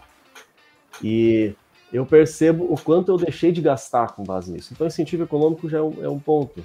[1.02, 1.55] E
[1.93, 4.73] eu percebo o quanto eu deixei de gastar com base nisso.
[4.73, 6.64] Então, incentivo econômico já é um, é um ponto.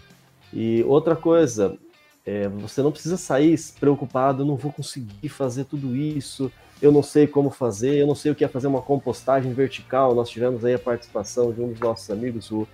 [0.54, 1.78] E outra coisa,
[2.26, 6.50] é, você não precisa sair preocupado, eu não vou conseguir fazer tudo isso,
[6.82, 10.16] eu não sei como fazer, eu não sei o que é fazer uma compostagem vertical.
[10.16, 12.66] Nós tivemos aí a participação de um dos nossos amigos, o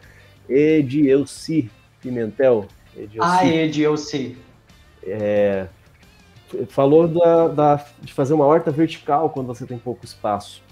[0.48, 1.72] Edielci
[2.02, 2.68] Pimentel.
[2.96, 3.20] Edielci.
[3.20, 4.38] Ah, Edielci.
[5.02, 5.68] É,
[6.70, 10.63] falou da, da, de fazer uma horta vertical quando você tem pouco espaço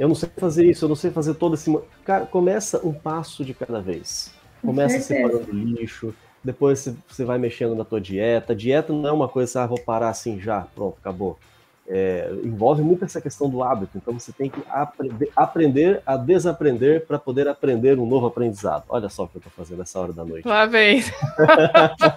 [0.00, 1.70] eu não sei fazer isso, eu não sei fazer todo esse.
[2.06, 4.32] Cara, começa um passo de cada vez.
[4.62, 8.54] Começa separando lixo, depois você vai mexendo na tua dieta.
[8.54, 11.38] Dieta não é uma coisa, ah, vou parar assim já, pronto, acabou.
[11.86, 17.04] É, envolve muito essa questão do hábito, então você tem que aprender, aprender a desaprender
[17.04, 18.84] para poder aprender um novo aprendizado.
[18.88, 20.48] Olha só o que eu estou fazendo essa hora da noite.
[20.48, 21.02] Lá vem.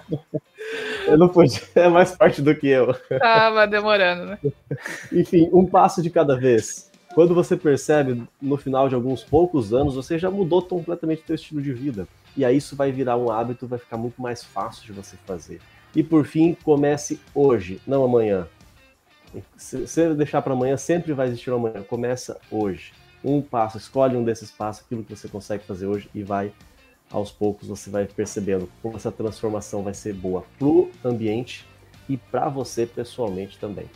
[1.06, 2.94] eu não podia, é mais parte do que eu.
[3.18, 4.38] Tava demorando, né?
[5.12, 6.93] Enfim, um passo de cada vez.
[7.14, 11.34] Quando você percebe, no final de alguns poucos anos, você já mudou completamente o seu
[11.36, 12.08] estilo de vida.
[12.36, 15.60] E aí isso vai virar um hábito, vai ficar muito mais fácil de você fazer.
[15.94, 18.48] E por fim, comece hoje, não amanhã.
[19.56, 21.84] Se você deixar para amanhã, sempre vai existir um amanhã.
[21.84, 22.92] Começa hoje.
[23.22, 26.52] Um passo, escolhe um desses passos, aquilo que você consegue fazer hoje e vai
[27.10, 31.64] aos poucos você vai percebendo como essa transformação vai ser boa pro ambiente
[32.08, 33.86] e para você pessoalmente também.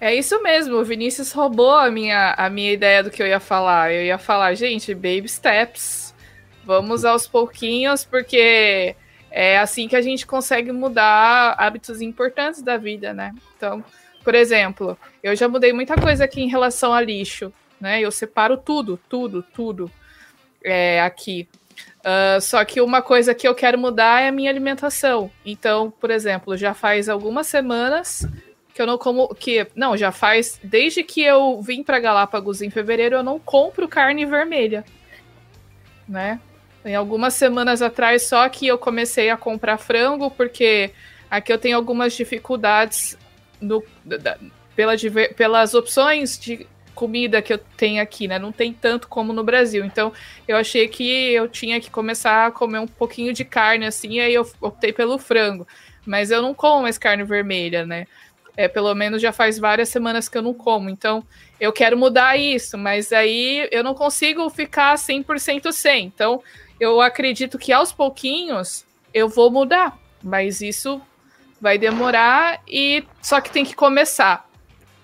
[0.00, 3.38] É isso mesmo, o Vinícius roubou a minha, a minha ideia do que eu ia
[3.38, 3.92] falar.
[3.92, 6.14] Eu ia falar, gente, baby steps.
[6.64, 8.96] Vamos aos pouquinhos, porque
[9.30, 13.34] é assim que a gente consegue mudar hábitos importantes da vida, né?
[13.56, 13.84] Então,
[14.24, 18.00] por exemplo, eu já mudei muita coisa aqui em relação a lixo, né?
[18.00, 19.90] Eu separo tudo, tudo, tudo
[20.64, 21.46] é, aqui.
[22.00, 25.30] Uh, só que uma coisa que eu quero mudar é a minha alimentação.
[25.44, 28.26] Então, por exemplo, já faz algumas semanas
[28.80, 29.28] que eu não como.
[29.34, 30.58] Que, não, já faz.
[30.64, 34.86] Desde que eu vim para Galápagos em fevereiro, eu não compro carne vermelha.
[36.08, 36.40] Né?
[36.82, 40.92] Tem algumas semanas atrás só que eu comecei a comprar frango, porque
[41.30, 43.18] aqui eu tenho algumas dificuldades
[43.60, 44.38] no, da,
[44.74, 44.94] pela,
[45.36, 48.38] pelas opções de comida que eu tenho aqui, né?
[48.38, 49.84] Não tem tanto como no Brasil.
[49.84, 50.10] Então,
[50.48, 54.32] eu achei que eu tinha que começar a comer um pouquinho de carne, assim, aí
[54.32, 55.68] eu optei pelo frango.
[56.06, 58.06] Mas eu não como mais carne vermelha, né?
[58.56, 60.90] É, pelo menos já faz várias semanas que eu não como.
[60.90, 61.24] Então,
[61.60, 66.06] eu quero mudar isso, mas aí eu não consigo ficar 100% sem.
[66.06, 66.42] Então,
[66.78, 71.00] eu acredito que aos pouquinhos eu vou mudar, mas isso
[71.60, 74.48] vai demorar e só que tem que começar,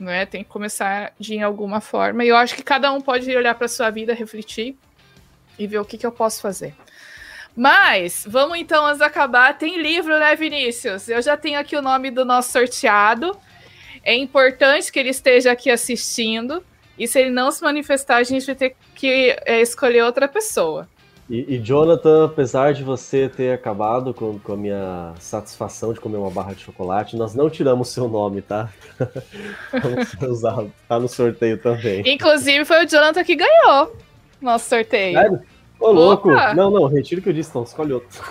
[0.01, 0.25] né?
[0.25, 2.25] Tem que começar de alguma forma.
[2.25, 4.77] E eu acho que cada um pode olhar para sua vida, refletir
[5.59, 6.75] e ver o que, que eu posso fazer.
[7.57, 11.09] Mas, vamos então, antes de acabar, tem livro, né, Vinícius?
[11.09, 13.35] Eu já tenho aqui o nome do nosso sorteado.
[14.05, 16.63] É importante que ele esteja aqui assistindo.
[16.99, 20.87] E se ele não se manifestar, a gente vai ter que é, escolher outra pessoa.
[21.29, 26.19] E, e, Jonathan, apesar de você ter acabado com, com, a minha satisfação de comer
[26.19, 28.71] uma barra de chocolate, nós não tiramos seu nome, tá?
[29.73, 32.03] Vamos usar, tá no sorteio também.
[32.07, 33.97] Inclusive, foi o Jonathan que ganhou
[34.41, 35.19] nosso sorteio.
[35.19, 35.56] Sério?
[35.79, 36.33] Ô, louco!
[36.33, 36.55] Opa.
[36.55, 38.23] Não, não, retiro o que eu disse, então, escolhe outro.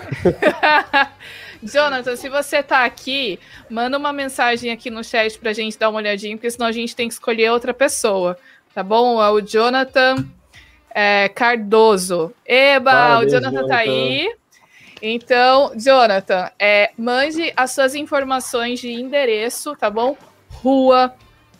[1.62, 3.38] Jonathan, se você tá aqui,
[3.70, 6.94] manda uma mensagem aqui no chat pra gente dar uma olhadinha, porque senão a gente
[6.94, 8.36] tem que escolher outra pessoa,
[8.74, 9.22] tá bom?
[9.22, 10.26] É o Jonathan
[10.90, 12.32] é, Cardoso.
[12.44, 14.34] Eba, Parabéns, o Jonathan, Jonathan tá aí.
[15.02, 20.16] Então, Jonathan, é, mande as suas informações de endereço, tá bom?
[20.48, 21.14] Rua,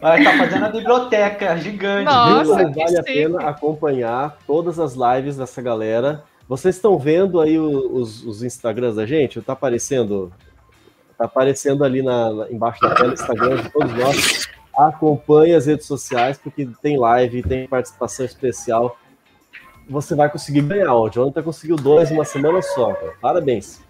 [0.00, 2.06] Vai estar tá fazendo a biblioteca gigante.
[2.06, 2.72] Nossa, viu?
[2.72, 6.24] Vale a pena acompanhar todas as lives dessa galera.
[6.48, 9.38] Vocês estão vendo aí os, os Instagrams da gente?
[9.42, 10.32] Tá aparecendo?
[11.16, 16.36] Tá aparecendo ali na, embaixo da tela Instagram de todos nós acompanhe as redes sociais,
[16.36, 18.98] porque tem live, tem participação especial.
[19.88, 20.94] Você vai conseguir ganhar.
[20.94, 22.92] O Jonathan conseguiu dois em uma semana só.
[22.92, 23.14] Cara.
[23.20, 23.80] Parabéns.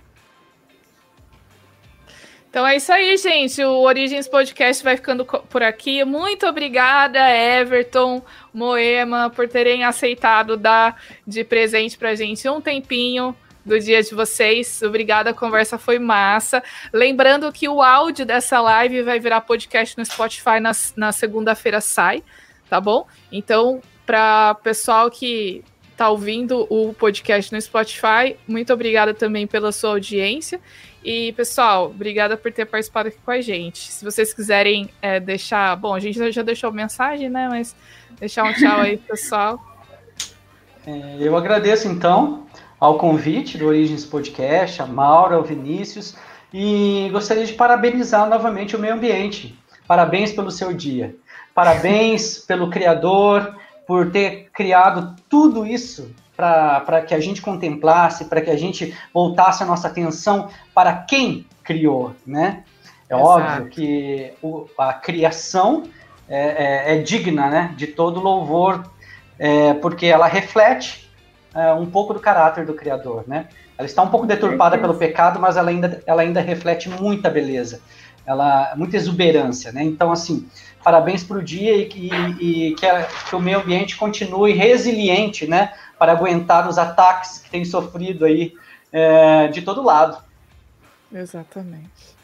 [2.48, 3.62] Então é isso aí, gente.
[3.64, 6.04] O Origens Podcast vai ficando por aqui.
[6.04, 8.22] Muito obrigada, Everton,
[8.52, 13.36] Moema, por terem aceitado dar de presente pra gente um tempinho
[13.66, 14.80] do dia de vocês.
[14.80, 16.62] Obrigada, a conversa foi massa.
[16.92, 22.22] Lembrando que o áudio dessa live vai virar podcast no Spotify na, na segunda-feira sai,
[22.70, 23.06] tá bom?
[23.30, 25.64] Então, para pessoal que
[25.96, 30.60] tá ouvindo o podcast no Spotify, muito obrigada também pela sua audiência.
[31.02, 33.92] E, pessoal, obrigada por ter participado aqui com a gente.
[33.92, 35.74] Se vocês quiserem é, deixar.
[35.76, 37.48] Bom, a gente já deixou mensagem, né?
[37.48, 37.74] Mas
[38.18, 39.60] deixar um tchau aí, pessoal.
[40.86, 42.46] É, eu agradeço, então
[42.78, 46.16] ao convite do Origens Podcast, a Maura, ao Vinícius,
[46.52, 49.58] e gostaria de parabenizar novamente o meio ambiente.
[49.86, 51.16] Parabéns pelo seu dia.
[51.54, 58.50] Parabéns pelo Criador por ter criado tudo isso para que a gente contemplasse, para que
[58.50, 62.62] a gente voltasse a nossa atenção para quem criou, né?
[63.08, 63.28] É Exato.
[63.28, 65.84] óbvio que o, a criação
[66.28, 68.84] é, é, é, digna né, de todo louvor,
[69.38, 71.05] é, porque ela reflete
[71.56, 73.48] é, um pouco do caráter do Criador, né?
[73.78, 77.80] Ela está um pouco deturpada pelo pecado, mas ela ainda, ela ainda reflete muita beleza,
[78.26, 79.82] ela muita exuberância, né?
[79.82, 80.46] Então, assim,
[80.84, 85.46] parabéns para o dia e, e, e que, a, que, o meio ambiente continue resiliente,
[85.46, 85.72] né?
[85.98, 88.52] Para aguentar os ataques que tem sofrido aí
[88.92, 90.18] é, de todo lado.
[91.12, 92.16] Exatamente.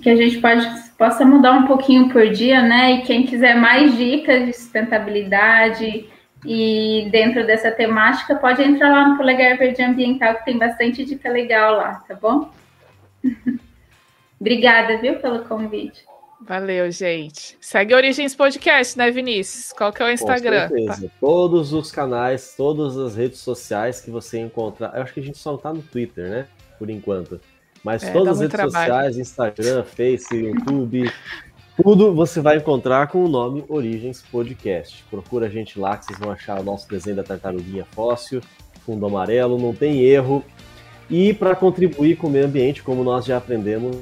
[0.00, 0.66] Que a gente pode,
[0.96, 2.92] possa mudar um pouquinho por dia, né?
[2.92, 6.06] E quem quiser mais dicas de sustentabilidade,
[6.44, 11.30] e dentro dessa temática, pode entrar lá no Polegar Verde Ambiental, que tem bastante dica
[11.30, 12.50] legal lá, tá bom?
[14.40, 16.04] Obrigada, viu, pelo convite.
[16.40, 17.56] Valeu, gente.
[17.58, 19.72] Segue Origens Podcast, né, Vinícius?
[19.72, 20.68] Qual que é o Instagram?
[20.68, 21.08] Com certeza.
[21.08, 21.14] Tá.
[21.18, 24.92] Todos os canais, todas as redes sociais que você encontrar.
[24.94, 26.46] Eu acho que a gente só não tá no Twitter, né?
[26.78, 27.40] Por enquanto.
[27.82, 28.92] Mas é, todas as redes trabalho.
[28.92, 31.10] sociais, Instagram, Face, YouTube,
[31.82, 35.04] tudo você vai encontrar com o nome Origens Podcast.
[35.10, 38.40] Procura a gente lá que vocês vão achar o nosso desenho da tartaruguinha fóssil,
[38.84, 40.44] fundo amarelo, não tem erro.
[41.10, 43.96] E para contribuir com o meio ambiente, como nós já aprendemos,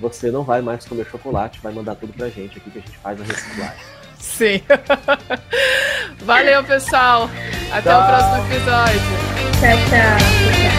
[0.00, 2.98] você não vai mais comer chocolate, vai mandar tudo pra gente aqui que a gente
[2.98, 3.84] faz a reciclagem.
[4.18, 4.62] Sim.
[6.24, 7.30] Valeu, pessoal.
[7.72, 8.02] Até tchau.
[8.02, 9.00] o próximo episódio.
[9.60, 10.77] Tchau, tchau.